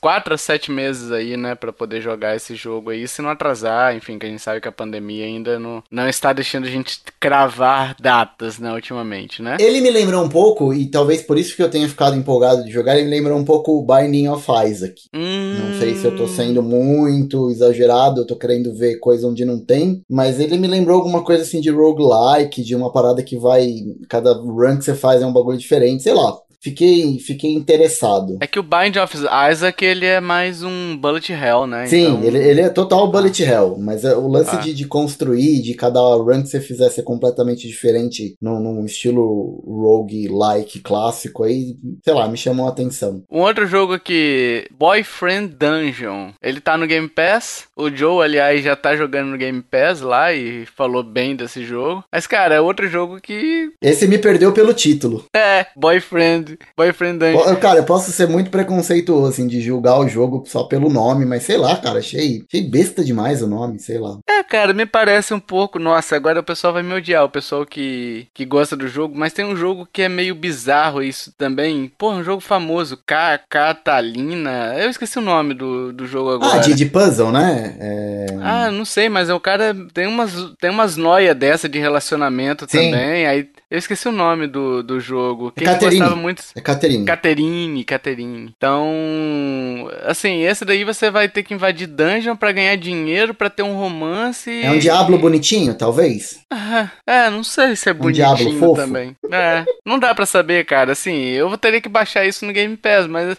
[0.01, 3.95] 4 a 7 meses aí, né, pra poder jogar esse jogo aí, se não atrasar,
[3.95, 6.99] enfim, que a gente sabe que a pandemia ainda não, não está deixando a gente
[7.19, 9.57] cravar datas, né, ultimamente, né?
[9.59, 12.71] Ele me lembrou um pouco, e talvez por isso que eu tenha ficado empolgado de
[12.71, 15.01] jogar, ele me lembrou um pouco o Binding of Isaac.
[15.13, 16.27] Não sei se eu tô Hum.
[16.27, 20.95] sendo muito exagerado, eu tô querendo ver coisa onde não tem, mas ele me lembrou
[20.97, 23.67] alguma coisa assim de roguelike, de uma parada que vai.
[24.07, 26.37] Cada run que você faz é um bagulho diferente, sei lá.
[26.61, 28.37] Fiquei, fiquei interessado.
[28.41, 29.15] É que o Bind of
[29.51, 31.87] Isaac, ele é mais um bullet hell, né?
[31.87, 34.59] Sim, Então- ele, ele é total bullet hell, mas é o lance Ah.
[34.59, 39.63] de, de construir, de cada run que você fizer ser completamente diferente, num, num estilo
[39.65, 43.23] roguelike clássico aí, sei lá, me chamou a atenção.
[43.31, 46.31] Um outro jogo aqui, Boyfriend Dungeon.
[46.41, 47.65] Ele tá no Game Pass.
[47.75, 52.03] O Joe, aliás, já tá jogando no Game Pass lá e falou bem desse jogo.
[52.11, 53.69] Mas, cara, é outro jogo que.
[53.81, 55.23] Esse me perdeu pelo título.
[55.35, 56.48] É, Boyfriend.
[56.77, 57.43] Boyfriend Dungeon.
[57.43, 61.25] Po- Cara, eu posso ser muito preconceituoso, assim, de julgar o jogo só pelo nome,
[61.25, 64.17] mas sei lá, cara, achei, achei besta demais o nome, sei lá.
[64.27, 65.77] É, cara, me parece um pouco.
[65.79, 69.13] Nossa, agora o pessoal vai me odiar, o pessoal que, que gosta do jogo.
[69.17, 71.91] Mas tem um jogo que é meio bizarro isso também.
[71.97, 74.75] Pô, um jogo famoso, Ca Catalina.
[74.77, 76.55] Eu esqueci o nome do, do jogo agora.
[76.55, 77.75] Ah, de, de puzzle, né?
[77.79, 78.25] É...
[78.41, 82.91] Ah, não sei, mas o cara tem umas, tem umas noia dessa de relacionamento Sim.
[82.91, 83.25] também.
[83.27, 85.51] Aí eu esqueci o nome do, do jogo.
[85.55, 85.99] Quem Caterine.
[85.99, 86.43] gostava muito.
[86.55, 87.05] É Caterine.
[87.05, 88.53] Caterine, Caterine.
[88.57, 93.63] Então, assim, esse daí você vai ter que invadir dungeon pra ganhar dinheiro, pra ter
[93.63, 94.49] um romance.
[94.63, 96.39] É um diablo bonitinho, talvez?
[96.51, 98.81] Ah, É, não sei se é diablo bonitinho fofo?
[98.81, 99.15] também.
[99.31, 100.91] É, não dá pra saber, cara.
[100.93, 103.37] Assim, eu teria que baixar isso no Game Pass, mas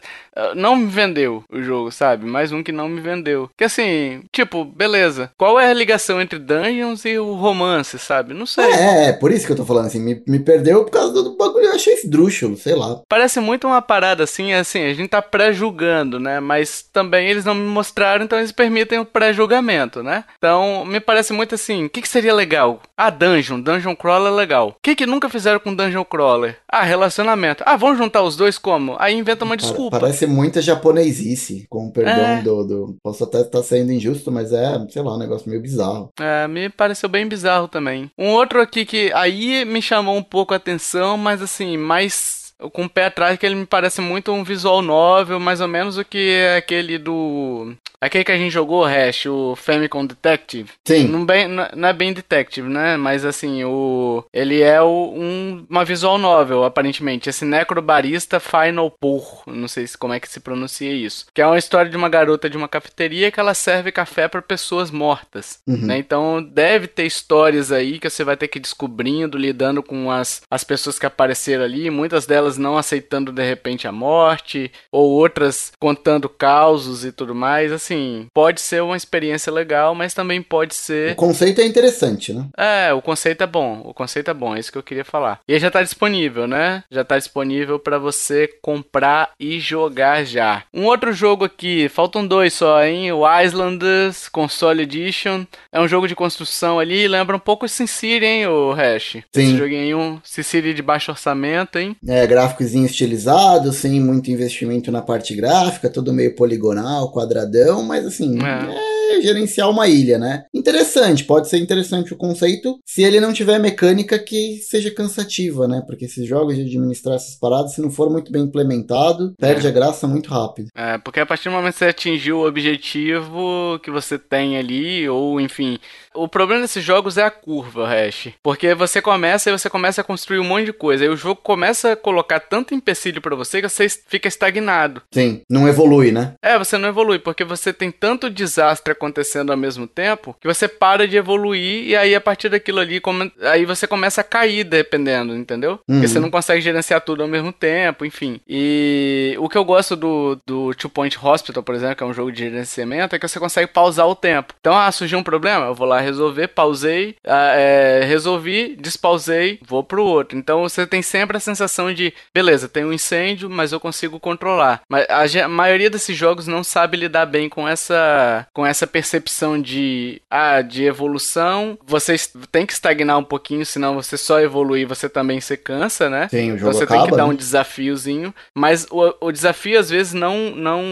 [0.55, 2.27] não me vendeu o jogo, sabe?
[2.27, 3.51] Mais um que não me vendeu.
[3.57, 5.31] Que assim, tipo, beleza.
[5.37, 8.35] Qual é a ligação entre Dungeons e o romance, sabe?
[8.35, 8.65] Não sei.
[8.65, 11.37] É, é, por isso que eu tô falando assim, me, me perdeu por causa do,
[11.37, 13.01] bagulho, eu achei esdrúxulo, sei lá.
[13.09, 16.41] Parece muito uma parada assim, assim, a gente tá pré-julgando, né?
[16.41, 20.25] Mas também eles não me mostraram, então eles permitem o pré-julgamento, né?
[20.39, 22.81] Então, me parece muito assim, o que, que seria legal?
[22.97, 24.69] Ah, dungeon, dungeon crawler é legal.
[24.69, 26.57] O que que nunca fizeram com dungeon crawler?
[26.69, 27.63] Ah, relacionamento.
[27.67, 28.97] Ah, vamos juntar os dois como?
[28.99, 30.01] Aí inventa uma Pa- desculpa.
[30.01, 32.43] Parece muita japonesice, com o perdão É.
[32.43, 32.97] do, do.
[33.03, 36.11] Posso até estar sendo injusto, mas é, sei lá, um negócio meio bizarro.
[36.19, 38.11] É, me pareceu bem bizarro também.
[38.19, 42.40] Um outro aqui que aí me chamou um pouco a atenção, mas assim, mais
[42.73, 45.97] com o pé atrás, que ele me parece muito um visual novel, mais ou menos
[45.99, 47.75] o que é aquele do.
[48.03, 50.71] Aquele que a gente jogou, Hash, o Famicom Detective.
[50.87, 51.07] Sim.
[51.09, 52.97] Não, bem, não é bem detective, né?
[52.97, 57.29] Mas assim, o ele é o- um, uma visual novel, aparentemente.
[57.29, 59.43] Esse Necrobarista Final Pour.
[59.47, 61.27] Não sei se, como é que se pronuncia isso.
[61.35, 64.41] Que é uma história de uma garota de uma cafeteria que ela serve café para
[64.41, 65.59] pessoas mortas.
[65.67, 65.77] Uhum.
[65.87, 65.99] né?
[65.99, 70.41] Então deve ter histórias aí que você vai ter que ir descobrindo, lidando com as,
[70.51, 71.91] as pessoas que apareceram ali.
[71.91, 77.73] Muitas delas não aceitando de repente a morte, ou outras contando causos e tudo mais.
[77.73, 81.15] Assim, pode ser uma experiência legal, mas também pode O ser.
[81.17, 82.47] conceito é interessante, né?
[82.57, 83.81] É, o conceito é bom.
[83.85, 85.41] O conceito é bom, é isso que eu queria falar.
[85.49, 86.85] E aí já tá disponível, né?
[86.91, 90.63] Já tá disponível para você comprar e jogar já.
[90.73, 93.13] Um outro jogo aqui, faltam dois só, hein?
[93.13, 95.45] O Islanders Console Edition.
[95.73, 99.13] É um jogo de construção ali, lembra um pouco o Sin City, hein, o Hash?
[99.13, 99.23] Sim.
[99.35, 101.97] Esse joguinho, Sin City de baixo orçamento, hein?
[102.07, 108.39] É, gráficozinho estilizado, sem muito investimento na parte gráfica, tudo meio poligonal, quadradão, mas assim,
[108.43, 110.45] é, é gerenciar uma ilha, né?
[110.55, 115.83] Interessante, pode ser interessante o conceito, se ele não tiver mecânica que seja cansativa, né?
[115.87, 119.71] Porque esses jogos de administrar essas paradas, se não for muito bem implementado, perde é.
[119.71, 120.69] a graça muito rápido.
[120.75, 125.09] É, porque a partir do momento que você atingiu o objetivo que você tem ali,
[125.09, 125.79] ou enfim,
[126.15, 128.31] o problema desses jogos é a curva, Hash.
[128.43, 131.05] Porque você começa e você começa a construir um monte de coisa.
[131.05, 135.03] Aí o jogo começa a colocar tanto empecilho para você que você fica estagnado.
[135.13, 136.35] Sim, não evolui, né?
[136.43, 140.67] É, você não evolui, porque você tem tanto desastre acontecendo ao mesmo tempo que você
[140.67, 143.01] para de evoluir e aí a partir daquilo ali,
[143.43, 145.73] aí você começa a cair dependendo, entendeu?
[145.73, 145.97] Uhum.
[145.97, 148.41] Porque você não consegue gerenciar tudo ao mesmo tempo, enfim.
[148.49, 152.15] E o que eu gosto do, do Two Point Hospital, por exemplo, que é um
[152.15, 154.55] jogo de gerenciamento, é que você consegue pausar o tempo.
[154.61, 159.83] Então, ah, surgiu um problema, eu vou lá resolver, pausei, ah, é, resolvi, despausei, vou
[159.83, 160.39] pro outro.
[160.39, 164.83] Então você tem sempre a sensação de, beleza, tem um incêndio, mas eu consigo controlar.
[164.89, 169.61] Mas a, a maioria desses jogos não sabe lidar bem com essa, com essa percepção
[169.61, 171.79] de, ah, de evolução.
[171.87, 172.17] Você
[172.51, 176.29] tem que estagnar um pouquinho, senão você só evoluir, você também se cansa, né?
[176.29, 177.33] Sim, o jogo você acaba, tem que dar né?
[177.33, 180.83] um desafiozinho, mas o, o desafio às vezes não, não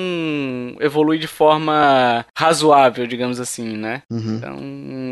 [0.81, 4.03] evolui de forma razoável, digamos assim, né?
[4.11, 4.37] Uhum.
[4.37, 4.57] Então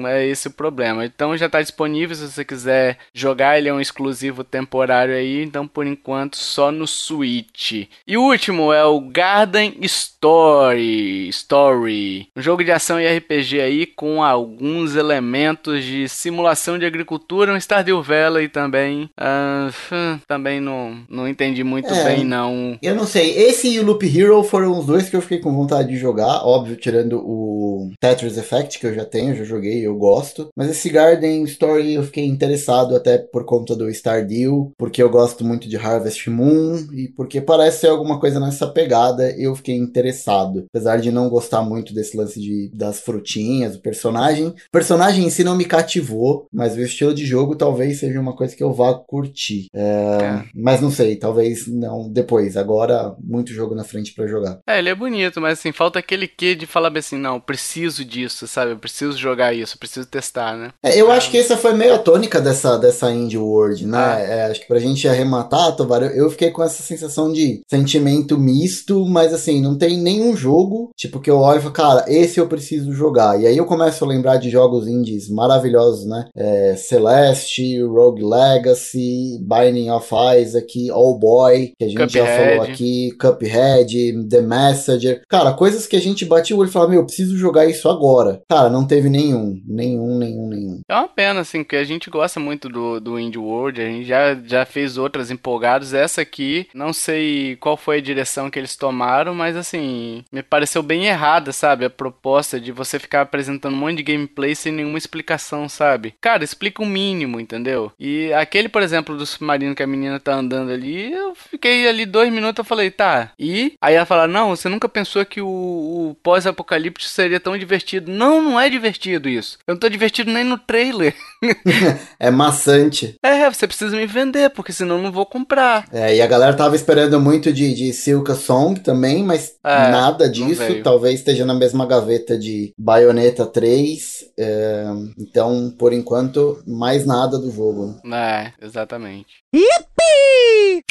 [0.07, 1.05] é esse o problema.
[1.05, 5.67] Então já está disponível se você quiser jogar, ele é um exclusivo temporário aí, então
[5.67, 7.89] por enquanto só no Switch.
[8.07, 13.87] E o último é o Garden Story, Story, um jogo de ação e RPG aí
[13.87, 19.11] com alguns elementos de simulação de agricultura, um Stardew Valley também.
[19.19, 22.79] Uh, também não, não entendi muito é, bem não.
[22.83, 25.55] Eu não sei, esse e o Loop Hero foram os dois que eu fiquei com
[25.55, 29.97] vontade de jogar, óbvio, tirando o Tetris Effect que eu já tenho, já joguei eu
[29.97, 30.49] gosto.
[30.57, 35.45] Mas esse Garden Story eu fiquei interessado até por conta do Stardew, porque eu gosto
[35.45, 40.67] muito de Harvest Moon e porque parece ser alguma coisa nessa pegada, eu fiquei interessado.
[40.69, 44.49] Apesar de não gostar muito desse lance de, das frutinhas, o personagem.
[44.49, 48.35] O personagem em si não me cativou, mas o estilo de jogo talvez seja uma
[48.35, 49.67] coisa que eu vá curtir.
[49.75, 50.45] É, é.
[50.55, 52.57] Mas não sei, talvez não depois.
[52.57, 54.61] Agora, muito jogo na frente para jogar.
[54.67, 58.47] É, ele é bonito, mas assim, falta aquele quê de falar assim, não, preciso disso,
[58.47, 58.73] sabe?
[58.73, 60.71] Eu preciso jogar isso isso, preciso testar, né?
[60.83, 63.99] É, eu acho que essa foi meio a tônica dessa, dessa Indie World, né?
[63.99, 64.21] Ah.
[64.21, 68.39] É, acho que pra gente arrematar, Tovar, eu, eu fiquei com essa sensação de sentimento
[68.39, 72.39] misto, mas assim, não tem nenhum jogo, tipo, que eu olho e falo, cara, esse
[72.39, 73.41] eu preciso jogar.
[73.41, 76.27] E aí eu começo a lembrar de jogos indies maravilhosos, né?
[76.35, 80.09] É, Celeste, Rogue Legacy, Binding of
[80.41, 82.27] Isaac, All Boy, que a gente Cuphead.
[82.27, 85.23] já falou aqui, Cuphead, The Messenger.
[85.29, 87.89] Cara, coisas que a gente batia o olho e falava, meu, eu preciso jogar isso
[87.89, 88.41] agora.
[88.49, 90.81] Cara, não teve nenhum nenhum, nenhum, nenhum.
[90.89, 94.07] É uma pena, assim, porque a gente gosta muito do, do Indie World, a gente
[94.07, 95.95] já, já fez outras empolgadas.
[95.95, 100.83] Essa aqui, não sei qual foi a direção que eles tomaram, mas assim, me pareceu
[100.83, 101.85] bem errada, sabe?
[101.85, 106.15] A proposta de você ficar apresentando um monte de gameplay sem nenhuma explicação, sabe?
[106.21, 107.93] Cara, explica o mínimo, entendeu?
[107.99, 112.05] E aquele, por exemplo, do submarino que a menina tá andando ali, eu fiquei ali
[112.05, 113.75] dois minutos, eu falei, tá, e?
[113.81, 118.11] Aí ela fala, não, você nunca pensou que o, o pós-apocalipse seria tão divertido.
[118.11, 119.59] Não, não é divertido isso isso.
[119.67, 121.15] Eu não tô divertido nem no trailer.
[122.19, 123.15] é maçante.
[123.23, 125.87] É, você precisa me vender, porque senão eu não vou comprar.
[125.93, 130.29] É, e a galera tava esperando muito de, de Silka Song também, mas é, nada
[130.29, 130.83] disso.
[130.83, 134.25] Talvez esteja na mesma gaveta de Bayonetta 3.
[134.39, 134.85] É,
[135.19, 138.01] então, por enquanto, mais nada do jogo.
[138.13, 139.27] É, exatamente.
[139.55, 140.85] Yippee!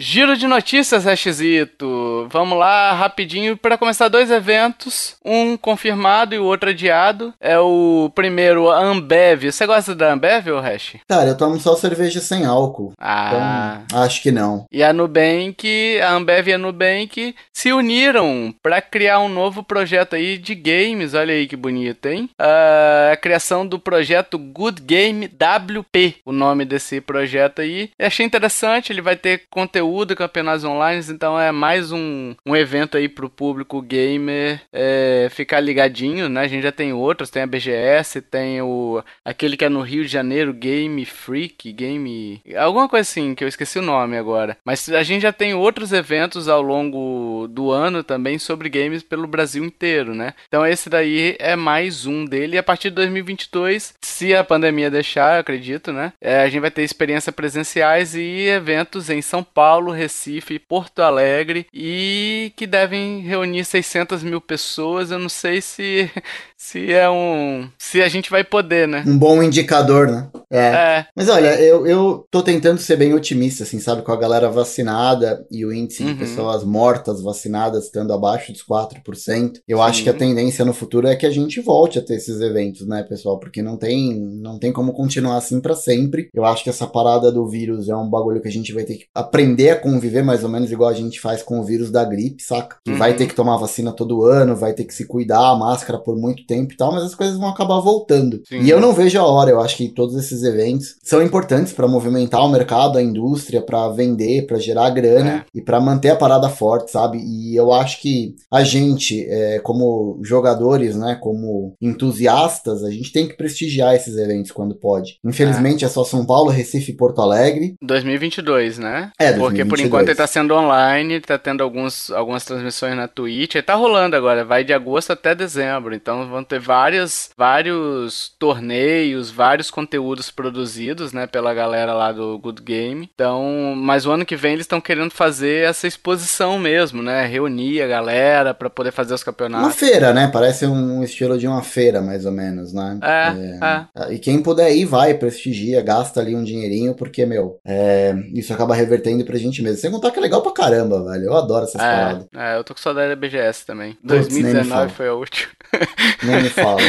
[0.00, 2.28] Giro de notícias, Hashzito.
[2.30, 7.34] Vamos lá, rapidinho, para começar dois eventos, um confirmado e o outro adiado.
[7.40, 9.50] É o primeiro, a Ambev.
[9.50, 10.98] Você gosta da Ambev, ou Hash?
[11.08, 12.92] Cara, eu tomo só cerveja sem álcool.
[12.96, 13.80] Ah.
[13.86, 14.66] Então, acho que não.
[14.70, 20.14] E a Nubank, a Ambev e a Nubank se uniram para criar um novo projeto
[20.14, 21.12] aí de games.
[21.12, 22.30] Olha aí que bonito, hein?
[22.38, 27.90] a criação do projeto Good Game WP, o nome desse projeto aí.
[27.98, 32.54] Eu achei interessante, ele vai ter conteúdo conteúdo, campeonatos online, então é mais um, um
[32.54, 36.42] evento aí pro público gamer é, ficar ligadinho, né?
[36.42, 40.04] A gente já tem outros, tem a BGS, tem o aquele que é no Rio
[40.04, 42.42] de Janeiro, Game Freak, Game.
[42.56, 44.56] alguma coisa assim, que eu esqueci o nome agora.
[44.64, 49.26] Mas a gente já tem outros eventos ao longo do ano também sobre games pelo
[49.26, 50.34] Brasil inteiro, né?
[50.48, 52.56] Então esse daí é mais um dele.
[52.56, 56.12] E a partir de 2022, se a pandemia deixar, eu acredito, né?
[56.20, 59.67] É, a gente vai ter experiências presenciais e eventos em São Paulo.
[59.68, 65.10] Paulo, Recife e Porto Alegre e que devem reunir 600 mil pessoas.
[65.10, 66.10] Eu não sei se,
[66.56, 67.68] se é um.
[67.76, 69.04] se a gente vai poder, né?
[69.06, 70.30] Um bom indicador, né?
[70.50, 70.58] É.
[70.58, 71.06] é.
[71.14, 74.00] Mas olha, eu, eu tô tentando ser bem otimista, assim, sabe?
[74.00, 76.14] Com a galera vacinada e o índice uhum.
[76.14, 79.60] de pessoas mortas vacinadas estando abaixo dos 4%.
[79.68, 79.84] Eu Sim.
[79.84, 82.86] acho que a tendência no futuro é que a gente volte a ter esses eventos,
[82.86, 83.38] né, pessoal?
[83.38, 86.30] Porque não tem, não tem como continuar assim para sempre.
[86.32, 88.94] Eu acho que essa parada do vírus é um bagulho que a gente vai ter
[88.94, 92.04] que aprender a conviver mais ou menos igual a gente faz com o vírus da
[92.04, 92.76] gripe, saca?
[92.84, 92.98] Que uhum.
[92.98, 96.46] vai ter que tomar vacina todo ano, vai ter que se cuidar, máscara por muito
[96.46, 98.40] tempo e tal, mas as coisas vão acabar voltando.
[98.48, 98.60] Sim.
[98.60, 101.88] E eu não vejo a hora, eu acho que todos esses eventos são importantes para
[101.88, 105.44] movimentar o mercado, a indústria, para vender, para gerar grana é.
[105.54, 107.18] e para manter a parada forte, sabe?
[107.18, 113.26] E eu acho que a gente, é, como jogadores, né, como entusiastas, a gente tem
[113.26, 115.18] que prestigiar esses eventos quando pode.
[115.24, 117.74] Infelizmente é, é só São Paulo, Recife e Porto Alegre.
[117.82, 119.10] 2022, né?
[119.18, 119.47] É, 2022.
[119.48, 123.62] Porque por enquanto ele tá sendo online, tá tendo alguns, algumas transmissões na Twitch, e
[123.62, 129.70] tá rolando agora, vai de agosto até dezembro, então vão ter várias, vários torneios, vários
[129.70, 133.10] conteúdos produzidos, né, pela galera lá do Good Game.
[133.14, 137.82] Então, mas o ano que vem eles estão querendo fazer essa exposição mesmo, né, reunir
[137.82, 139.66] a galera para poder fazer os campeonatos.
[139.66, 140.28] Uma feira, né?
[140.32, 142.98] Parece um estilo de uma feira, mais ou menos, né?
[143.02, 144.04] É, é.
[144.04, 144.14] é.
[144.14, 148.74] E quem puder ir, vai, prestigia, gasta ali um dinheirinho, porque, meu, é, isso acaba
[148.74, 149.78] revertendo pra gente mesmo.
[149.78, 151.24] Sem contar que é legal pra caramba, velho.
[151.24, 152.26] Eu adoro essas é, paradas.
[152.34, 153.92] É, eu tô com saudade da BGS também.
[153.94, 155.48] Puts, 2019 foi a última.
[156.22, 156.80] Nem me fala.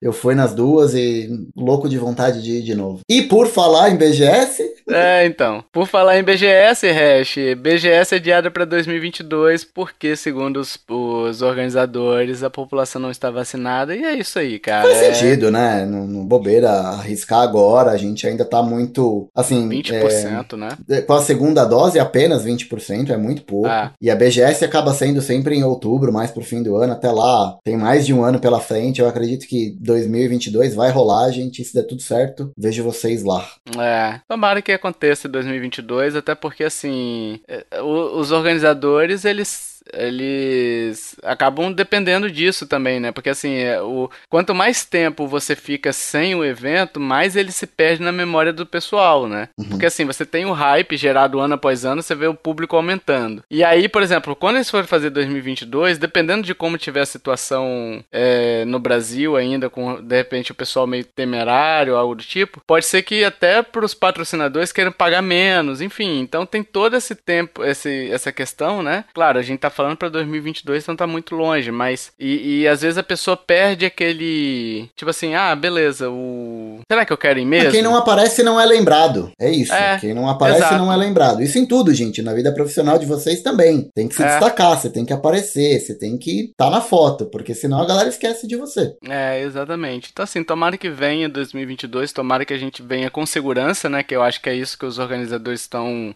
[0.00, 3.00] Eu fui nas duas e louco de vontade de ir de novo.
[3.08, 4.75] E por falar em BGS.
[4.88, 5.64] É, então.
[5.72, 12.42] Por falar em BGS, Hash, BGS é adiada para 2022 porque, segundo os, os, organizadores,
[12.42, 13.94] a população não está vacinada.
[13.94, 14.88] E é isso aí, cara.
[14.88, 15.14] Faz é...
[15.14, 15.84] sentido, né?
[15.84, 17.90] No, bobeira arriscar agora.
[17.90, 19.28] A gente ainda tá muito.
[19.34, 19.68] Assim.
[19.68, 20.68] 20%, é, né?
[20.88, 23.68] É, com a segunda dose, apenas 20%, é muito pouco.
[23.68, 23.92] Ah.
[24.00, 26.92] E a BGS acaba sendo sempre em outubro, mais pro fim do ano.
[26.92, 29.00] Até lá, tem mais de um ano pela frente.
[29.00, 31.64] Eu acredito que 2022 vai rolar, gente.
[31.64, 33.44] Se der tudo certo, vejo vocês lá.
[33.78, 41.72] É, tomara que aconteça em 2022, até porque, assim, é, os organizadores, eles eles acabam
[41.72, 43.12] dependendo disso também, né?
[43.12, 47.66] Porque assim, é, o, quanto mais tempo você fica sem o evento, mais ele se
[47.66, 49.48] perde na memória do pessoal, né?
[49.58, 49.70] Uhum.
[49.70, 53.42] Porque assim, você tem o hype gerado ano após ano, você vê o público aumentando.
[53.50, 58.04] E aí, por exemplo, quando eles forem fazer 2022, dependendo de como tiver a situação
[58.10, 62.86] é, no Brasil ainda, com de repente o pessoal meio temerário, algo do tipo, pode
[62.86, 66.20] ser que até para os patrocinadores queiram pagar menos, enfim.
[66.20, 69.04] Então tem todo esse tempo, esse, essa questão, né?
[69.14, 72.10] Claro, a gente tá falando para 2022, então tá muito longe, mas.
[72.18, 74.88] E, e, às vezes a pessoa perde aquele.
[74.96, 76.80] Tipo assim, ah, beleza, o.
[76.90, 77.70] Será que eu quero ir mesmo?
[77.70, 79.30] quem não aparece não é lembrado.
[79.38, 79.72] É isso.
[79.72, 80.78] É, quem não aparece exato.
[80.78, 81.42] não é lembrado.
[81.42, 82.22] Isso em tudo, gente.
[82.22, 83.90] Na vida profissional de vocês também.
[83.94, 84.26] Tem que se é.
[84.26, 87.86] destacar, você tem que aparecer, você tem que estar tá na foto, porque senão a
[87.86, 88.96] galera esquece de você.
[89.06, 90.08] É, exatamente.
[90.12, 94.02] Então, assim, tomara que venha 2022, tomara que a gente venha com segurança, né?
[94.02, 96.14] Que eu acho que é isso que os organizadores estão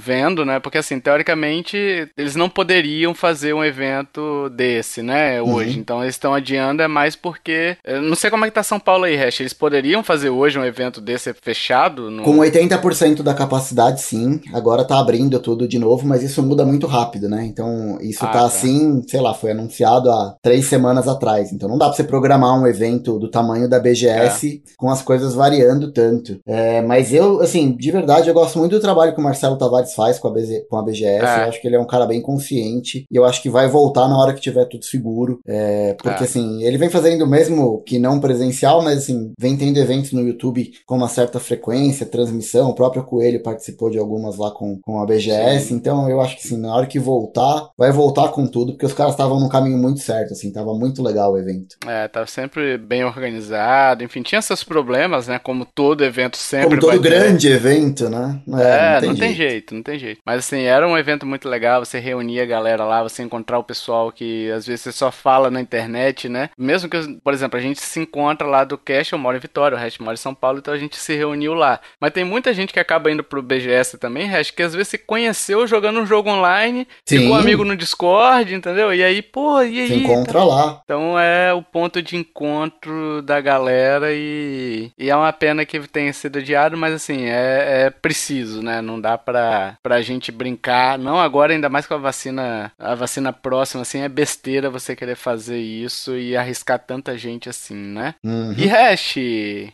[0.00, 0.60] vendo, né?
[0.60, 1.76] Porque, assim, teoricamente,
[2.16, 5.74] eles não poderiam iriam fazer um evento desse, né, hoje.
[5.74, 5.80] Uhum.
[5.80, 8.78] Então eles estão adiando é mais porque eu não sei como é que tá São
[8.78, 9.40] Paulo aí, Hash.
[9.40, 12.10] Eles poderiam fazer hoje um evento desse fechado?
[12.10, 12.22] No...
[12.22, 14.40] Com 80% da capacidade, sim.
[14.52, 17.44] Agora tá abrindo tudo de novo, mas isso muda muito rápido, né?
[17.44, 21.52] Então isso ah, tá, tá assim, sei lá, foi anunciado há três semanas atrás.
[21.52, 24.72] Então não dá pra você programar um evento do tamanho da BGS é.
[24.76, 26.38] com as coisas variando tanto.
[26.46, 29.94] É, mas eu, assim, de verdade, eu gosto muito do trabalho que o Marcelo Tavares
[29.94, 30.32] faz com a,
[30.68, 31.24] com a BGS.
[31.24, 31.44] É.
[31.44, 34.08] Eu acho que ele é um cara bem consciente e eu acho que vai voltar
[34.08, 35.40] na hora que tiver tudo seguro.
[35.46, 36.26] É, porque, é.
[36.26, 40.72] assim, ele vem fazendo mesmo que não presencial, mas, assim, vem tendo eventos no YouTube
[40.86, 42.70] com uma certa frequência, transmissão.
[42.70, 45.66] O próprio Coelho participou de algumas lá com, com a BGS.
[45.66, 45.74] Sim.
[45.74, 48.92] Então, eu acho que, assim, na hora que voltar, vai voltar com tudo, porque os
[48.92, 51.76] caras estavam no caminho muito certo, assim, tava muito legal o evento.
[51.86, 54.04] É, tava sempre bem organizado.
[54.04, 55.38] Enfim, tinha seus problemas, né?
[55.38, 56.68] Como todo evento sempre.
[56.68, 57.54] Como todo grande ter.
[57.54, 58.40] evento, né?
[58.58, 59.18] É, é não, tem, não jeito.
[59.18, 60.20] tem jeito, não tem jeito.
[60.24, 61.84] Mas, assim, era um evento muito legal.
[61.84, 65.10] Você reunia a galera galera lá, você encontrar o pessoal que às vezes você só
[65.10, 66.50] fala na internet, né?
[66.56, 69.76] Mesmo que, por exemplo, a gente se encontra lá do Cash, eu moro em Vitória,
[69.76, 71.80] o resto mora em São Paulo, então a gente se reuniu lá.
[72.00, 74.98] Mas tem muita gente que acaba indo pro BGS também, Hash, que às vezes se
[74.98, 77.18] conheceu jogando um jogo online, Sim.
[77.18, 78.94] ficou amigo no Discord, entendeu?
[78.94, 79.88] E aí, pô, e aí?
[79.88, 80.44] Se encontra tá...
[80.44, 80.80] lá.
[80.84, 86.12] Então é o ponto de encontro da galera e, e é uma pena que tenha
[86.12, 88.80] sido adiado, mas assim, é, é preciso, né?
[88.80, 93.32] Não dá pra, pra gente brincar, não agora, ainda mais com a vacina a vacina
[93.32, 98.14] próxima, assim, é besteira você querer fazer isso e arriscar tanta gente assim, né?
[98.24, 98.52] Uhum.
[98.56, 99.14] E Hash,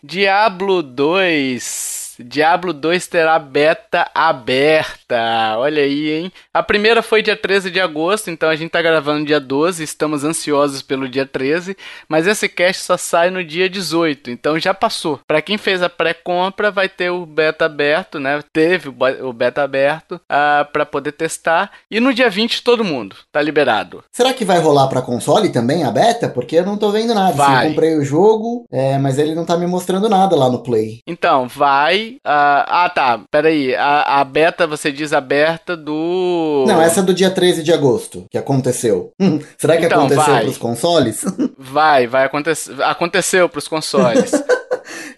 [0.03, 5.57] Diablo 2 Diablo 2 terá beta aberta.
[5.57, 6.33] Olha aí, hein?
[6.53, 10.25] A primeira foi dia 13 de agosto, então a gente tá gravando dia 12, estamos
[10.25, 11.77] ansiosos pelo dia 13,
[12.09, 15.21] mas esse cast só sai no dia 18, então já passou.
[15.27, 18.43] Para quem fez a pré-compra, vai ter o beta aberto, né?
[18.53, 23.17] Teve o beta aberto uh, ah, para poder testar e no dia 20 todo mundo
[23.33, 24.05] tá liberado.
[24.13, 26.29] Será que vai rolar para console também a beta?
[26.29, 27.33] Porque eu não tô vendo nada.
[27.33, 27.67] Vai.
[27.67, 31.01] eu comprei o jogo, é, mas ele não tá me mostrando nada lá no Play.
[31.07, 32.06] Então, vai.
[32.15, 33.21] Uh, ah, tá.
[33.31, 33.75] Peraí.
[33.75, 36.65] A, a beta, você diz aberta do.
[36.67, 39.13] Não, essa é do dia 13 de agosto, que aconteceu.
[39.21, 40.43] Hum, será que então, aconteceu vai.
[40.45, 41.25] pros consoles?
[41.59, 42.81] Vai, vai acontecer.
[42.83, 44.31] Aconteceu pros consoles.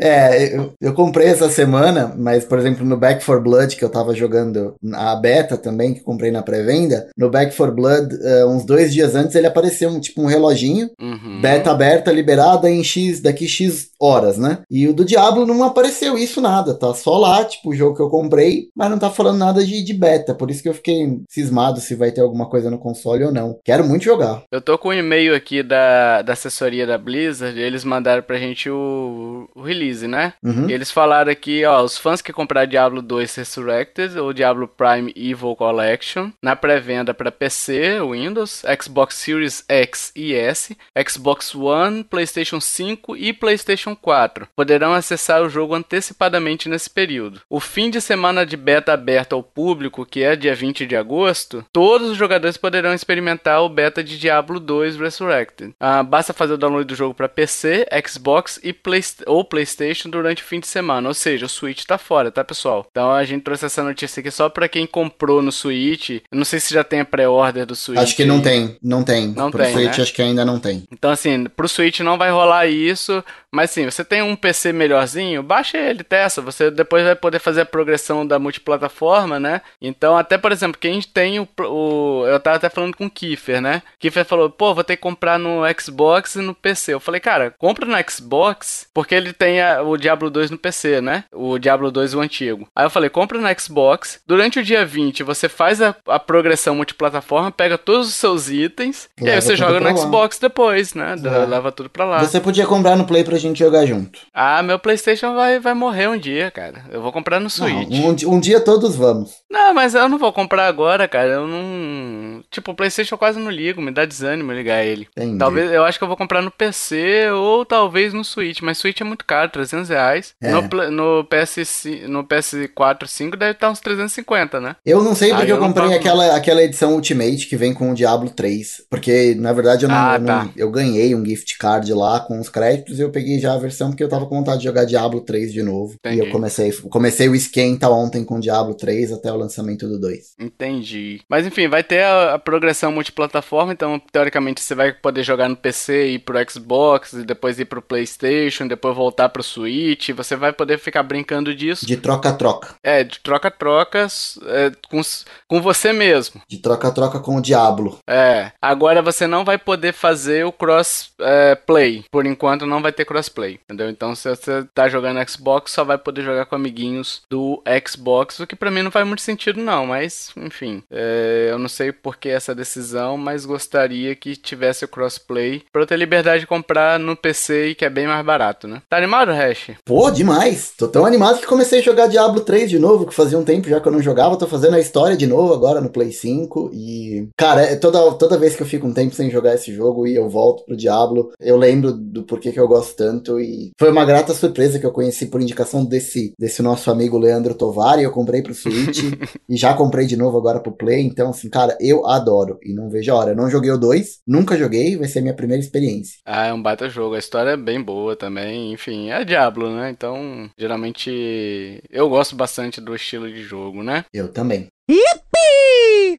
[0.01, 3.89] É, eu, eu, comprei essa semana, mas, por exemplo, no Back for Blood, que eu
[3.89, 8.65] tava jogando a beta também, que comprei na pré-venda, no Back for Blood, uh, uns
[8.65, 11.41] dois dias antes, ele apareceu um, tipo um reloginho, uhum.
[11.41, 14.63] beta aberta, liberada em X, daqui X horas, né?
[14.71, 18.03] E o do Diablo não apareceu isso nada, tá só lá, tipo, o jogo que
[18.03, 21.21] eu comprei, mas não tá falando nada de, de beta, por isso que eu fiquei
[21.29, 23.59] cismado se vai ter alguma coisa no console ou não.
[23.65, 24.43] Quero muito jogar.
[24.51, 28.71] Eu tô com um e-mail aqui da, da assessoria da Blizzard, eles mandaram pra gente
[28.71, 30.35] o, o release né?
[30.43, 30.69] Uhum.
[30.69, 35.13] E eles falaram aqui, ó, os fãs que compraram Diablo 2 Resurrected ou Diablo Prime
[35.17, 40.77] Evil Collection na pré-venda para PC, Windows, Xbox Series X e S,
[41.09, 47.41] Xbox One, PlayStation 5 e PlayStation 4 poderão acessar o jogo antecipadamente nesse período.
[47.49, 51.65] O fim de semana de beta aberto ao público, que é dia 20 de agosto,
[51.73, 55.75] todos os jogadores poderão experimentar o beta de Diablo 2 Resurrected.
[55.79, 60.11] Ah, basta fazer o download do jogo para PC, Xbox e Play ou PlayStation PlayStation
[60.11, 61.09] durante o fim de semana.
[61.09, 62.87] Ou seja, o Switch tá fora, tá, pessoal?
[62.91, 66.11] Então a gente trouxe essa notícia aqui só para quem comprou no Switch.
[66.11, 67.99] Eu não sei se já tem a pré-order do Switch.
[67.99, 69.29] Acho que não tem, não tem.
[69.29, 70.03] Não pro tem, Switch né?
[70.03, 70.85] acho que ainda não tem.
[70.93, 73.23] Então assim, pro Switch não vai rolar isso,
[73.53, 76.41] mas sim, você tem um PC melhorzinho, baixa ele, testa.
[76.43, 79.63] Você depois vai poder fazer a progressão da multiplataforma, né?
[79.81, 83.61] Então, até por exemplo, quem tem o, o eu tava até falando com o Kiefer,
[83.61, 83.83] né?
[83.99, 86.95] Kiefer falou: "Pô, vou ter que comprar no Xbox e no PC".
[86.95, 91.01] Eu falei: "Cara, compra no Xbox, porque ele tem a o Diablo 2 no PC,
[91.01, 91.25] né?
[91.33, 92.69] O Diablo 2 o antigo.
[92.75, 94.21] Aí eu falei, compra no Xbox.
[94.27, 99.09] Durante o dia 20, você faz a, a progressão multiplataforma, pega todos os seus itens
[99.21, 101.17] e aí você joga no Xbox depois, né?
[101.25, 101.47] É.
[101.47, 102.19] Leva tudo pra lá.
[102.19, 104.21] Você podia comprar no Play pra gente jogar junto.
[104.33, 106.85] Ah, meu PlayStation vai, vai morrer um dia, cara.
[106.91, 107.89] Eu vou comprar no Switch.
[107.89, 109.39] Não, um, um dia todos vamos.
[109.51, 111.29] Não, mas eu não vou comprar agora, cara.
[111.29, 112.43] Eu não.
[112.51, 115.09] Tipo, o PlayStation eu quase não ligo, me dá desânimo ligar ele.
[115.17, 115.39] Entendi.
[115.39, 119.01] Talvez eu acho que eu vou comprar no PC ou talvez no Switch, mas Switch
[119.01, 120.35] é muito caro, 300 reais.
[120.41, 120.51] É.
[120.51, 124.77] No, no, PS, no PS4 5 deve estar uns 350, né?
[124.85, 127.95] Eu não sei porque eu, eu comprei aquela, aquela edição Ultimate que vem com o
[127.95, 128.85] Diablo 3.
[128.91, 130.45] Porque, na verdade, eu, não, ah, eu, tá.
[130.45, 133.59] não, eu ganhei um gift card lá com os créditos e eu peguei já a
[133.59, 135.95] versão porque eu tava com vontade de jogar Diablo 3 de novo.
[135.95, 136.17] Entendi.
[136.17, 140.35] E eu comecei, comecei o esquenta ontem com Diablo 3 até o lançamento do 2.
[140.39, 141.21] Entendi.
[141.29, 145.57] Mas enfim, vai ter a, a progressão multiplataforma, então teoricamente você vai poder jogar no
[145.57, 150.11] PC e ir pro Xbox, e depois ir pro PlayStation, depois voltar pro Switch.
[150.11, 151.87] Você vai poder ficar brincando disso.
[151.87, 152.75] De troca-troca.
[152.83, 155.01] É, de troca-trocas é, com,
[155.49, 156.41] com você mesmo.
[156.49, 157.99] De troca-troca com o Diablo.
[158.09, 158.53] É.
[158.61, 161.99] Agora você não vai poder fazer o cross-play.
[161.99, 163.59] É, Por enquanto não vai ter cross-play.
[163.65, 163.91] Entendeu?
[163.91, 168.47] Então se você tá jogando Xbox, só vai poder jogar com amiguinhos do Xbox, o
[168.47, 169.87] que para mim não faz muito sentido, não.
[169.87, 170.83] Mas, enfim.
[170.91, 175.83] É, eu não sei por que essa decisão, mas gostaria que tivesse o cross-play pra
[175.83, 178.83] eu ter liberdade de comprar no PC e que é bem mais barato, né?
[178.89, 179.73] Tá animado, Hash?
[179.85, 180.73] Pô, demais.
[180.77, 183.69] Tô tão animado que comecei a jogar Diablo 3 de novo, que fazia um tempo
[183.69, 184.37] já que eu não jogava.
[184.37, 186.71] Tô fazendo a história de novo agora no Play 5.
[186.73, 190.07] E, cara, é toda, toda vez que eu fico um tempo sem jogar esse jogo
[190.07, 193.08] e eu volto pro Diablo, eu lembro do porquê que eu gosto tanto.
[193.41, 197.55] E foi uma grata surpresa que eu conheci por indicação desse, desse nosso amigo Leandro
[197.55, 198.03] Tovari.
[198.03, 199.03] Eu comprei pro Switch
[199.49, 201.03] e já comprei de novo agora pro Play.
[201.03, 203.31] Então, assim, cara, eu adoro e não vejo a hora.
[203.33, 206.19] Eu não joguei o 2, nunca joguei, vai ser a minha primeira experiência.
[206.25, 207.15] Ah, é um baita jogo.
[207.15, 208.73] A história é bem boa também.
[208.73, 209.91] Enfim, é Diablo, né?
[209.91, 214.05] Então, geralmente eu gosto bastante do estilo de jogo, né?
[214.13, 214.69] Eu também.
[214.91, 216.19] Yippee!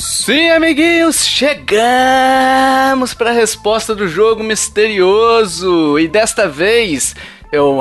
[0.00, 5.98] Sim, amiguinhos, chegamos para a resposta do jogo misterioso.
[5.98, 7.16] E desta vez
[7.50, 7.78] Eu.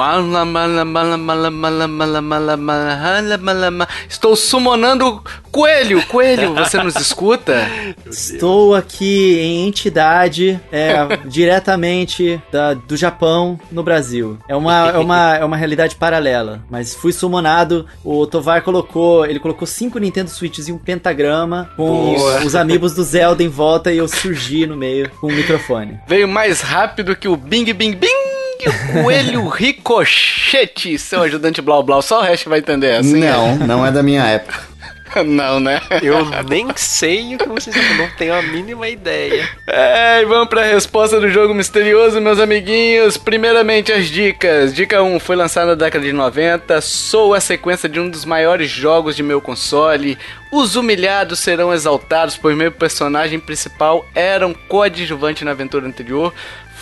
[4.08, 6.06] Estou summonando coelho.
[6.08, 7.68] Coelho, você nos escuta?
[8.10, 14.38] Estou aqui em entidade é, diretamente da, do Japão no Brasil.
[14.48, 16.62] É uma, é, uma, é uma realidade paralela.
[16.70, 17.86] Mas fui summonado.
[18.04, 19.26] O Tovar colocou.
[19.26, 23.50] Ele colocou cinco Nintendo Switches e um pentagrama com os, os amigos do Zelda em
[23.50, 26.00] volta e eu surgi no meio com o microfone.
[26.08, 28.27] Veio mais rápido que o Bing Bing Bing!
[28.66, 32.02] O coelho ricochete, seu ajudante Blau Blau.
[32.02, 33.10] Só o resto vai entender essa.
[33.10, 34.78] Assim, não, não é da minha época.
[35.26, 35.82] Não, né?
[36.02, 39.48] Eu nem sei o que vocês estão não tenho a mínima ideia.
[39.66, 43.18] É, e vamos pra resposta do jogo misterioso, meus amiguinhos.
[43.18, 44.74] Primeiramente, as dicas.
[44.74, 46.82] Dica 1 foi lançada na década de 90.
[46.82, 50.18] Sou a sequência de um dos maiores jogos de meu console.
[50.52, 56.34] Os humilhados serão exaltados, pois meu personagem principal era um coadjuvante na aventura anterior.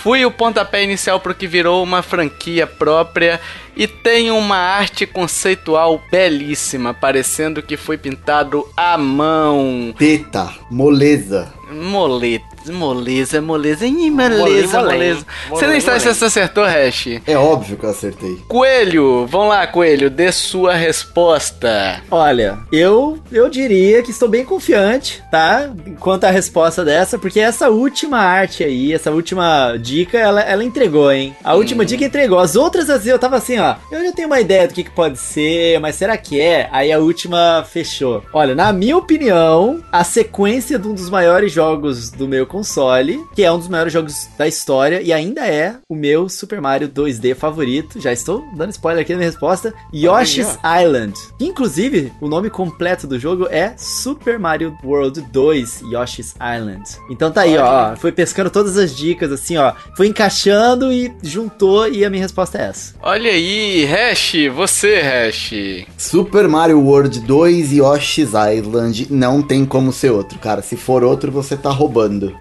[0.06, 3.42] Fui o pontapé inicial para o que virou uma franquia própria
[3.76, 9.92] e tem uma arte conceitual belíssima, parecendo que foi pintado à mão.
[9.98, 11.52] Teta, moleza.
[11.72, 12.55] Moleta.
[12.72, 15.26] Moleza, moleza, Ih, moleza, moleza.
[15.50, 17.22] Você nem sabe se você acertou, Hash.
[17.26, 18.38] É óbvio que eu acertei.
[18.48, 22.02] Coelho, vamos lá, Coelho, dê sua resposta.
[22.10, 25.70] Olha, eu eu diria que estou bem confiante, tá?
[26.00, 31.12] Quanto à resposta dessa, porque essa última arte aí, essa última dica, ela, ela entregou,
[31.12, 31.36] hein?
[31.44, 31.58] A hum.
[31.58, 32.40] última dica entregou.
[32.40, 34.84] As outras, às vezes, eu tava assim, ó, eu já tenho uma ideia do que,
[34.84, 36.70] que pode ser, mas será que é?
[36.72, 38.24] Aí a última fechou.
[38.34, 43.44] Olha, na minha opinião, a sequência de um dos maiores jogos do meu console, que
[43.44, 47.36] é um dos maiores jogos da história e ainda é o meu Super Mario 2D
[47.36, 48.00] favorito.
[48.00, 49.74] Já estou dando spoiler aqui na minha resposta.
[49.94, 51.20] Yoshi's Island.
[51.38, 56.84] Inclusive, o nome completo do jogo é Super Mario World 2 Yoshi's Island.
[57.10, 57.96] Então tá aí, ó, ó.
[57.98, 59.74] Foi pescando todas as dicas, assim, ó.
[59.98, 62.96] Foi encaixando e juntou e a minha resposta é essa.
[63.02, 65.52] Olha aí, Hash, você, Hash.
[65.98, 70.62] Super Mario World 2 Yoshi's Island não tem como ser outro, cara.
[70.62, 72.34] Se for outro, você tá roubando.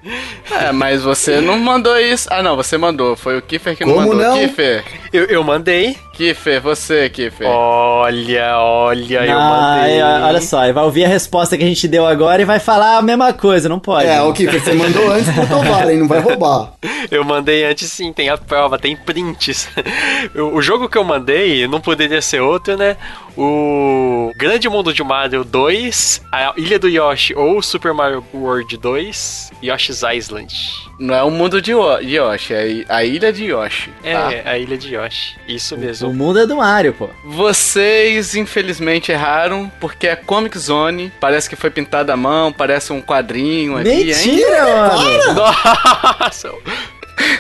[0.51, 2.29] É, mas você não mandou isso.
[2.31, 3.17] Ah, não, você mandou.
[3.17, 4.25] Foi o Kiffer que não Como mandou.
[4.25, 4.39] Não?
[4.39, 4.85] Kiffer.
[5.15, 5.97] Eu, eu mandei.
[6.13, 7.47] Kiffer, você, Kiffer.
[7.47, 10.03] Olha, olha, eu mandei.
[10.03, 12.99] olha só, ele vai ouvir a resposta que a gente deu agora e vai falar
[12.99, 14.09] a mesma coisa, não pode.
[14.09, 15.99] É, o Kiffer, você mandou antes pro Tovar, hein?
[15.99, 16.73] Não vai roubar.
[17.13, 19.69] Eu mandei antes sim, tem a prova, tem prints.
[20.35, 22.97] o jogo que eu mandei não poderia ser outro, né?
[23.37, 29.51] O Grande Mundo de Mario 2, a Ilha do Yoshi ou Super Mario World 2,
[29.63, 30.55] Yoshi's Island.
[30.99, 33.91] Não é o mundo de Yoshi, é a ilha de Yoshi.
[34.03, 34.33] Tá?
[34.33, 35.04] É, a ilha de Yoshi.
[35.47, 36.09] Isso mesmo.
[36.09, 37.09] O mundo é do Mario, pô.
[37.25, 41.13] Vocês, infelizmente, erraram, porque é Comic Zone.
[41.21, 45.19] Parece que foi pintado à mão, parece um quadrinho ali, Mentira, hein?
[45.29, 45.35] mano!
[46.21, 46.53] Nossa!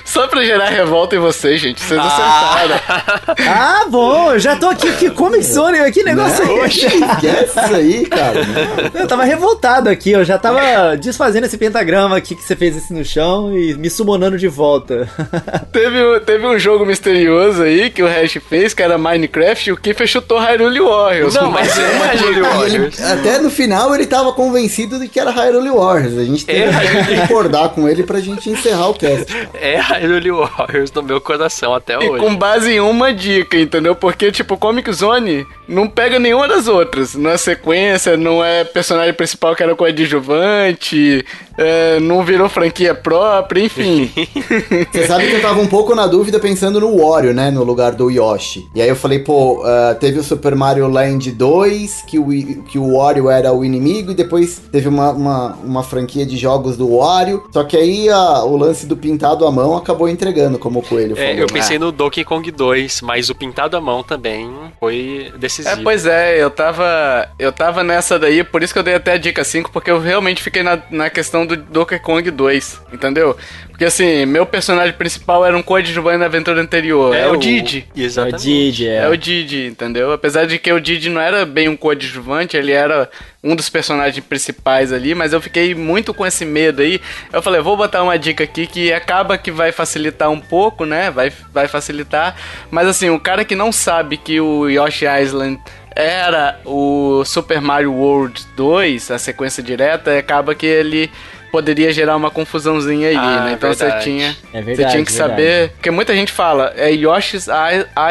[0.05, 1.83] Só pra gerar revolta em vocês, gente.
[1.83, 2.07] Vocês ah.
[2.07, 3.35] acertaram.
[3.49, 4.33] Ah, bom.
[4.33, 4.93] Eu já tô aqui.
[4.93, 5.91] Que Comic Zone.
[5.91, 6.69] Que negócio Não, aí?
[6.69, 8.41] Esquece isso aí, cara.
[8.95, 10.13] Eu tava revoltado aqui.
[10.13, 13.91] Eu já tava desfazendo esse pentagrama aqui que você fez esse no chão e me
[13.91, 15.09] summonando de volta.
[15.73, 19.77] teve, teve um jogo misterioso aí que o Hash fez, que era Minecraft, e o
[19.77, 21.35] Kiffer chutou Hyrule Warriors.
[21.35, 22.99] Não, mas é Hyrule Warriors.
[23.01, 26.19] Ele, até no final ele tava convencido de que era Hyrule Warriors.
[26.19, 27.05] A gente teve é.
[27.05, 29.25] que concordar com ele pra gente encerrar o cast.
[29.25, 32.23] Cara é Hyrule Warriors no meu coração até e hoje.
[32.23, 33.95] com base em uma dica, entendeu?
[33.95, 37.15] Porque, tipo, Comic Zone não pega nenhuma das outras.
[37.15, 41.25] Não é sequência, não é personagem principal que era coadjuvante,
[41.57, 44.11] é, não virou franquia própria, enfim.
[44.93, 47.51] Você sabe que eu tava um pouco na dúvida pensando no Wario, né?
[47.51, 48.69] No lugar do Yoshi.
[48.75, 52.29] E aí eu falei, pô, uh, teve o Super Mario Land 2, que o,
[52.65, 56.77] que o Wario era o inimigo, e depois teve uma, uma, uma franquia de jogos
[56.77, 57.45] do Wario.
[57.51, 61.13] Só que aí a, o lance do pintado à mão acabou entregando, como o Coelho
[61.13, 61.41] é, falou.
[61.41, 64.51] Eu pensei no Donkey Kong 2, mas o pintado à mão também
[64.81, 65.81] foi decisivo.
[65.81, 69.13] É, pois é, eu tava, eu tava nessa daí, por isso que eu dei até
[69.13, 73.37] a dica 5, porque eu realmente fiquei na, na questão do Donkey Kong 2, entendeu?
[73.71, 77.15] Porque assim, meu personagem principal era um coadjuvante na aventura anterior.
[77.15, 77.87] É, é o, o Didi.
[77.97, 78.35] Exatamente.
[78.35, 78.97] É o Didi, é.
[78.97, 80.13] é o Didi, entendeu?
[80.13, 83.11] Apesar de que o Didi não era bem um coadjuvante, ele era
[83.45, 86.99] um dos personagens principais ali, mas eu fiquei muito com esse medo aí.
[87.31, 91.11] Eu falei, vou botar uma dica aqui que acaba que vai facilitar um pouco, né?
[91.11, 92.35] Vai, vai facilitar.
[92.71, 95.61] Mas assim, o cara que não sabe que o Yoshi Island
[95.95, 101.11] era o Super Mario World 2, a sequência direta, acaba que ele
[101.55, 103.53] poderia gerar uma confusãozinha aí, ah, né?
[103.53, 107.47] Então você tinha, é verdade, você tinha que saber, porque muita gente fala, é Yoshi's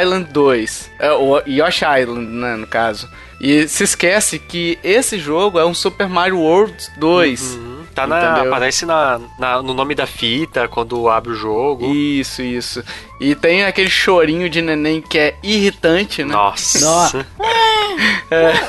[0.02, 3.10] Island 2, é o Yoshi Island, né, no caso.
[3.42, 7.42] E se esquece que esse jogo é um Super Mario World 2.
[7.42, 7.74] Uhum.
[7.94, 8.54] Tá na, Entendeu?
[8.54, 11.94] aparece na, na- no nome da fita quando abre o jogo.
[11.94, 12.82] Isso, isso.
[13.20, 16.34] E tem aquele chorinho de neném que é irritante, né?
[16.34, 16.80] Nossa.
[16.80, 17.28] Nossa.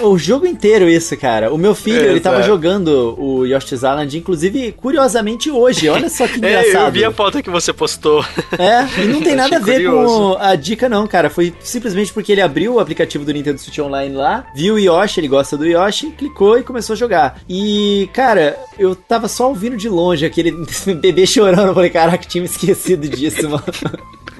[0.03, 1.53] O jogo inteiro isso, cara.
[1.53, 2.49] O meu filho, ele tava Exato.
[2.51, 5.89] jogando o Yoshi's Island, inclusive, curiosamente hoje.
[5.89, 6.86] Olha só que É, engraçado.
[6.86, 8.24] eu vi a foto que você postou.
[8.59, 10.36] É, e não tem nada a ver curioso.
[10.36, 11.31] com a dica, não, cara.
[11.31, 15.20] Foi simplesmente porque ele abriu o aplicativo do Nintendo Switch Online lá, viu o Yoshi,
[15.20, 17.41] ele gosta do Yoshi, clicou e começou a jogar.
[17.49, 20.53] E, cara, eu tava só ouvindo de longe aquele
[21.01, 21.69] bebê chorando.
[21.69, 23.65] Eu falei, caraca, tinha me esquecido disso, mano.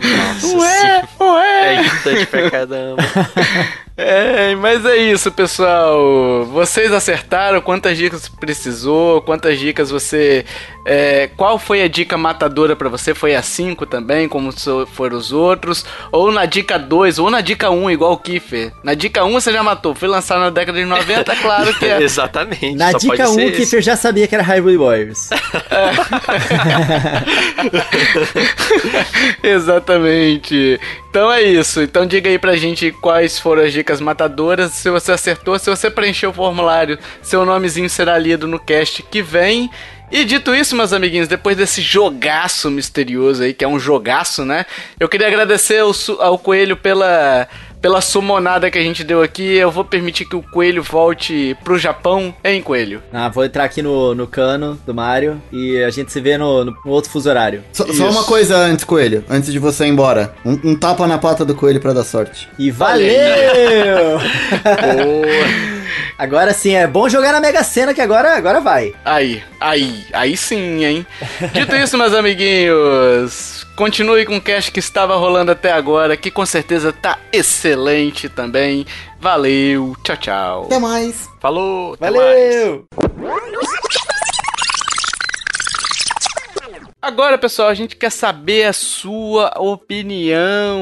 [0.03, 1.25] Nossa, Ué, sim.
[1.25, 1.75] ué.
[1.77, 3.03] É irritante pra caramba.
[3.97, 6.45] É, mas é isso, pessoal.
[6.47, 10.45] Vocês acertaram quantas dicas precisou, quantas dicas você.
[10.85, 13.15] é, qual foi a dica matadora pra você?
[13.15, 14.51] Foi a 5 também, como
[14.89, 15.87] foram os outros?
[16.11, 18.73] Ou na dica 2, ou na dica 1, igual o Kiffer?
[18.83, 22.03] Na dica 1 você já matou, foi lançado na década de 90, claro que é.
[22.03, 22.75] Exatamente.
[22.75, 23.53] Na só dica pode 1, ser o.
[23.53, 25.31] Kiffer já sabia que era Hyrule Warriors.
[29.41, 29.84] Exatamente.
[31.11, 31.83] Então é isso.
[31.83, 34.73] Então diga aí pra gente quais foram as dicas matadoras.
[34.73, 39.23] Se você acertou, se você preencheu o formulário, seu nomezinho será lido no cast que
[39.23, 39.71] vem.
[40.11, 44.65] E dito isso, meus amiguinhos, depois desse jogaço misterioso aí, que é um jogaço, né?
[45.01, 47.49] Eu queria agradecer ao, ao Coelho pela,
[47.85, 49.57] pela sumonada que a gente deu aqui.
[49.57, 53.03] Eu vou permitir que o Coelho volte pro Japão, hein, Coelho?
[53.13, 56.65] Ah, vou entrar aqui no, no cano do Mario e a gente se vê no,
[56.65, 57.63] no outro fuso horário.
[57.75, 57.99] Só, Isso.
[57.99, 59.23] só uma coisa antes, Coelho.
[59.29, 60.35] Antes de você ir embora.
[60.47, 62.49] Um, um tapa na pata do Coelho pra dar sorte.
[62.59, 63.05] E valeu!
[66.19, 68.95] agora sim, é bom jogar na Mega Sena que agora, agora vai.
[69.05, 71.07] Aí, aí, aí sim, hein?
[71.53, 76.45] Dito isso, meus amiguinhos, continue com o cast que estava rolando até agora, que com
[76.47, 78.87] certeza tá excelente também.
[79.21, 80.65] Valeu, tchau, tchau.
[80.67, 81.29] Até mais.
[81.41, 83.04] Falou, até mais.
[87.05, 90.81] Agora, pessoal, a gente quer saber a sua opinião.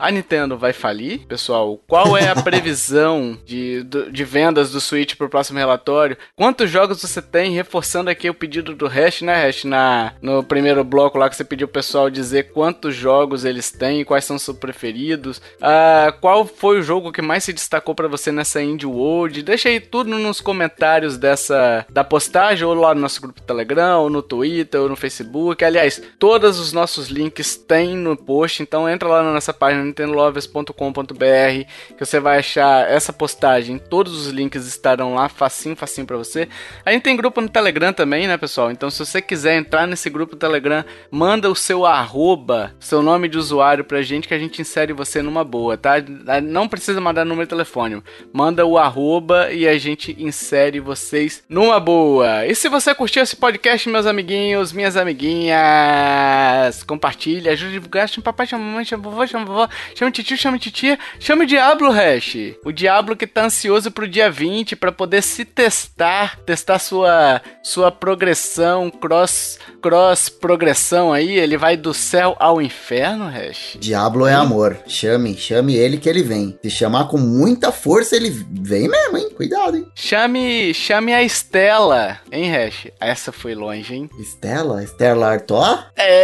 [0.00, 1.20] A Nintendo vai falir?
[1.20, 6.16] Pessoal, qual é a previsão de, de vendas do Switch pro próximo relatório?
[6.34, 7.52] Quantos jogos você tem?
[7.52, 9.62] Reforçando aqui o pedido do Hash, né, Hash?
[9.62, 14.04] Na, no primeiro bloco lá que você pediu o pessoal dizer quantos jogos eles têm,
[14.04, 15.40] quais são seus preferidos.
[15.62, 19.44] Ah, qual foi o jogo que mais se destacou pra você nessa Indie World?
[19.44, 24.10] Deixa aí tudo nos comentários dessa da postagem, ou lá no nosso grupo Telegram, ou
[24.10, 25.19] no Twitter, ou no Facebook.
[25.64, 31.70] Aliás, todos os nossos links tem no post, então entra lá na nossa página nintendolovers.com.br
[31.96, 33.78] que você vai achar essa postagem.
[33.78, 36.48] Todos os links estarão lá, facinho, facinho pra você.
[36.84, 38.70] A gente tem grupo no Telegram também, né, pessoal?
[38.70, 43.28] Então, se você quiser entrar nesse grupo do Telegram, manda o seu arroba, seu nome
[43.28, 45.94] de usuário pra gente que a gente insere você numa boa, tá?
[46.42, 48.02] Não precisa mandar número de telefone.
[48.32, 52.46] Manda o arroba e a gente insere vocês numa boa.
[52.46, 58.24] E se você curtiu esse podcast, meus amiguinhos, minhas amiguinhas, compartilha, ajuda a divulgar, chama
[58.24, 62.36] papai, chama mamãe, chama vovó, chama vovó, chama titio, chama titia, chama o Diablo, Hash.
[62.64, 67.90] O Diablo que tá ansioso pro dia 20 pra poder se testar, testar sua sua
[67.90, 73.76] progressão, cross cross progressão aí, ele vai do céu ao inferno, Hash.
[73.80, 74.78] Diablo é amor.
[74.86, 76.58] Chame, chame ele que ele vem.
[76.62, 79.30] Se chamar com muita força, ele vem mesmo, hein?
[79.36, 79.86] Cuidado, hein?
[79.94, 82.88] Chame, chame a Estela, hein, Hash?
[83.00, 84.10] Essa foi longe, hein?
[84.18, 84.82] Estela?
[84.82, 85.78] Estela Artois?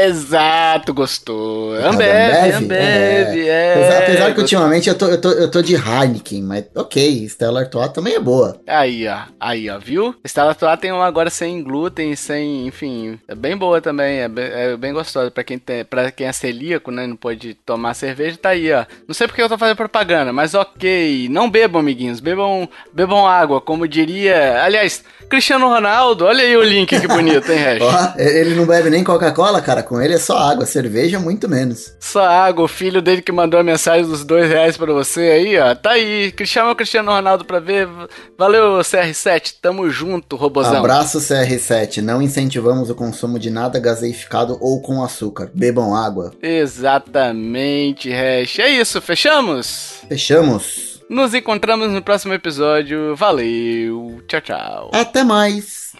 [0.04, 1.74] Exato, gostou.
[1.76, 2.56] Ah, Ambev, Ambev?
[2.56, 3.72] Ambev, é.
[3.74, 4.42] Apesar, apesar que gostou.
[4.42, 8.20] ultimamente eu tô, eu, tô, eu tô de Heineken, mas ok, Stella Artois também é
[8.20, 8.60] boa.
[8.66, 9.18] Aí, ó.
[9.40, 10.14] Aí, ó, viu?
[10.24, 14.44] Estela Atual tem uma agora sem glúten, sem, enfim, é bem boa também, é bem,
[14.44, 18.36] é bem gostosa para quem tem, para quem é celíaco, né, não pode tomar cerveja,
[18.36, 18.84] tá aí, ó.
[19.06, 21.28] Não sei porque eu tô fazendo propaganda, mas OK.
[21.30, 27.00] Não bebam, amiguinhos, bebam, bebam água, como diria, aliás, Cristiano Ronaldo, olha aí o link
[27.00, 28.16] que bonito, hein, Hash?
[28.18, 31.94] Ele não bebe nem Coca-Cola, cara, com ele é só água, cerveja muito menos.
[32.00, 35.58] Só água, o filho dele que mandou a mensagem dos dois reais pra você aí,
[35.58, 35.74] ó.
[35.74, 37.88] Tá aí, chama o Cristiano Ronaldo pra ver.
[38.36, 40.78] Valeu, CR7, tamo junto, robozão.
[40.78, 45.50] Abraço CR7, não incentivamos o consumo de nada gaseificado ou com açúcar.
[45.54, 46.32] Bebam água.
[46.42, 48.58] Exatamente, Hash.
[48.58, 50.00] É isso, fechamos?
[50.08, 51.00] Fechamos.
[51.08, 53.14] Nos encontramos no próximo episódio.
[53.14, 54.90] Valeu, tchau, tchau.
[54.92, 55.92] Até mais.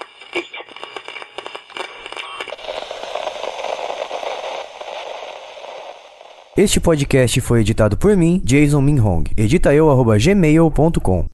[6.57, 9.25] Este podcast foi editado por mim, Jason Minhong.
[9.37, 11.25] Edita eu.